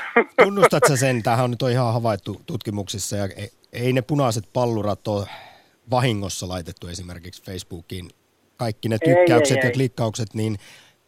[0.45, 5.09] Tunnustatko sen, tämähän on nyt on ihan havaittu tutkimuksissa ja ei, ei ne punaiset pallurat
[5.09, 5.27] ole
[5.91, 8.09] vahingossa laitettu esimerkiksi Facebookiin.
[8.57, 10.57] Kaikki ne tykkäykset ei, ei, ja klikkaukset, niin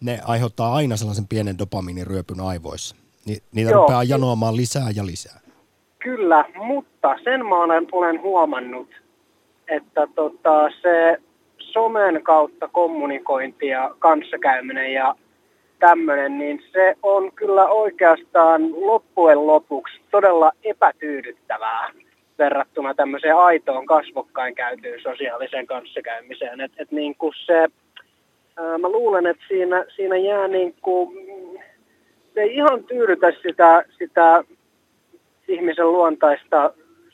[0.01, 2.97] ne aiheuttaa aina sellaisen pienen dopaminiryöpyn aivoissa.
[3.27, 3.81] Ni, niitä Joo.
[3.81, 5.41] rupeaa janoamaan lisää ja lisää.
[5.99, 8.89] Kyllä, mutta sen mä olen, olen huomannut,
[9.69, 11.21] että tota, se
[11.73, 15.15] somen kautta kommunikointi ja kanssakäyminen ja
[15.79, 21.91] tämmöinen, niin se on kyllä oikeastaan loppujen lopuksi todella epätyydyttävää
[22.39, 26.61] verrattuna tämmöiseen aitoon kasvokkain käytyyn sosiaaliseen kanssakäymiseen.
[26.61, 27.69] Et, et niin kuin se,
[28.57, 31.29] ää, mä luulen, että siinä, siinä jää niin kuin,
[32.35, 34.45] se ei ihan tyydytä sitä, sitä
[35.49, 36.73] ihmisen luontaista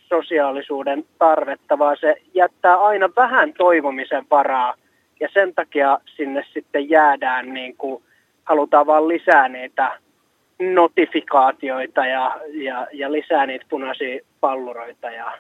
[0.09, 4.74] sosiaalisuuden tarvetta, vaan se jättää aina vähän toivomisen varaa
[5.20, 8.02] ja sen takia sinne sitten jäädään niin kuin,
[8.44, 9.98] halutaan vaan lisää niitä
[10.59, 15.11] notifikaatioita ja, ja, ja lisää niitä punaisia palluroita.
[15.11, 15.32] Ja,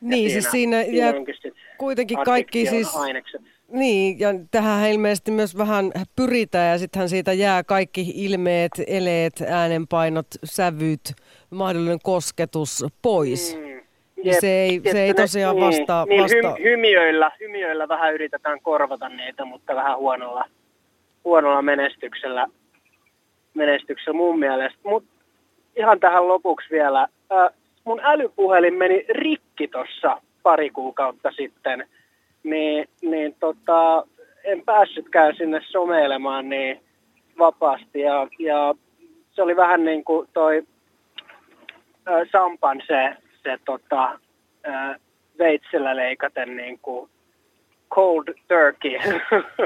[0.00, 1.12] niin, ja siis siinä jää
[1.78, 2.96] kuitenkin kaikki siis...
[2.96, 3.42] Ainekset.
[3.68, 10.26] Niin, ja tähän ilmeisesti myös vähän pyritään ja sittenhän siitä jää kaikki ilmeet, eleet, äänenpainot,
[10.44, 11.12] sävyt,
[11.50, 13.56] mahdollinen kosketus pois.
[13.56, 13.65] Mm.
[14.26, 16.04] Jep, se ei, se ei tosiaan niin, vastaa.
[16.04, 16.54] Niin, vasta...
[16.58, 20.44] hy, hymiöillä, hymiöillä vähän yritetään korvata niitä, mutta vähän huonolla,
[21.24, 22.46] huonolla menestyksellä,
[23.54, 24.78] menestyksellä mun mielestä.
[24.84, 25.10] Mutta
[25.76, 27.08] ihan tähän lopuksi vielä.
[27.32, 27.48] Äh,
[27.84, 31.88] mun älypuhelin meni rikki tuossa pari kuukautta sitten,
[32.42, 34.06] niin, niin tota,
[34.44, 36.80] en päässytkään sinne someilemaan niin
[37.38, 38.00] vapaasti.
[38.00, 38.74] Ja, ja
[39.32, 40.62] se oli vähän niin kuin toi
[42.32, 43.16] Sampan se,
[43.46, 44.18] se tota,
[44.68, 44.96] äh,
[45.38, 47.10] veitsellä leikaten niin kuin
[47.94, 48.98] cold turkey.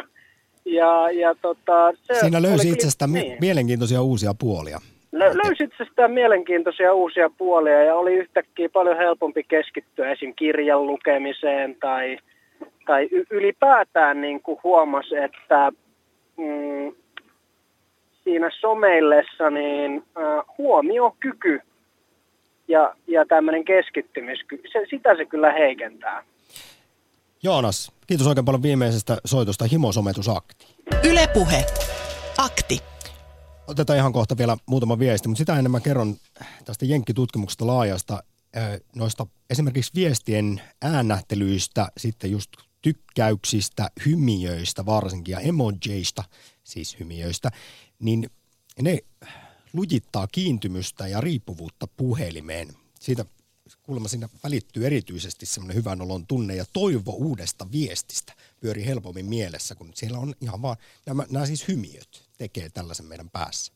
[0.78, 3.32] ja, ja tota, se Siinä löysi oli, itsestä niin.
[3.32, 4.78] mi- mielenkiintoisia uusia puolia.
[5.16, 10.34] Lö- löysi itsestään mielenkiintoisia uusia puolia ja oli yhtäkkiä paljon helpompi keskittyä esim.
[10.36, 12.18] kirjan lukemiseen tai,
[12.86, 15.72] tai ylipäätään niin kuin huomasi, että
[16.36, 16.92] mm,
[18.24, 21.60] siinä someillessa niin äh, huomiokyky
[22.70, 26.24] ja, ja tämmöinen keskittymiskyky, se, sitä se kyllä heikentää.
[27.42, 30.66] Joonas, kiitos oikein paljon viimeisestä soitosta Himosometusakti.
[31.04, 31.64] Ylepuhe.
[32.38, 32.78] Akti.
[33.66, 36.16] Otetaan ihan kohta vielä muutama viesti, mutta sitä ennen mä kerron
[36.64, 38.22] tästä Jenkkitutkimuksesta laajasta
[38.96, 42.50] noista esimerkiksi viestien äännähtelyistä, sitten just
[42.82, 46.24] tykkäyksistä, hymiöistä varsinkin ja emojeista,
[46.64, 47.50] siis hymiöistä,
[48.00, 48.30] niin
[48.82, 48.98] ne
[49.72, 52.68] lujittaa kiintymystä ja riippuvuutta puhelimeen.
[53.00, 53.24] Siitä
[53.82, 59.74] kuulemma siinä välittyy erityisesti semmoinen hyvän olon tunne ja toivo uudesta viestistä pyörii helpommin mielessä,
[59.74, 63.72] kun siellä on ihan vaan, nämä, nämä siis hymiöt tekee tällaisen meidän päässä.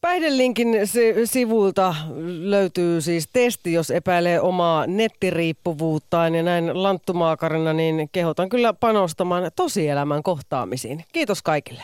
[0.00, 1.94] Päihdelinkin si- sivuilta
[2.40, 10.22] löytyy siis testi, jos epäilee omaa nettiriippuvuuttaan ja näin lanttumaakarina, niin kehotan kyllä panostamaan tosielämän
[10.22, 11.04] kohtaamisiin.
[11.12, 11.82] Kiitos kaikille.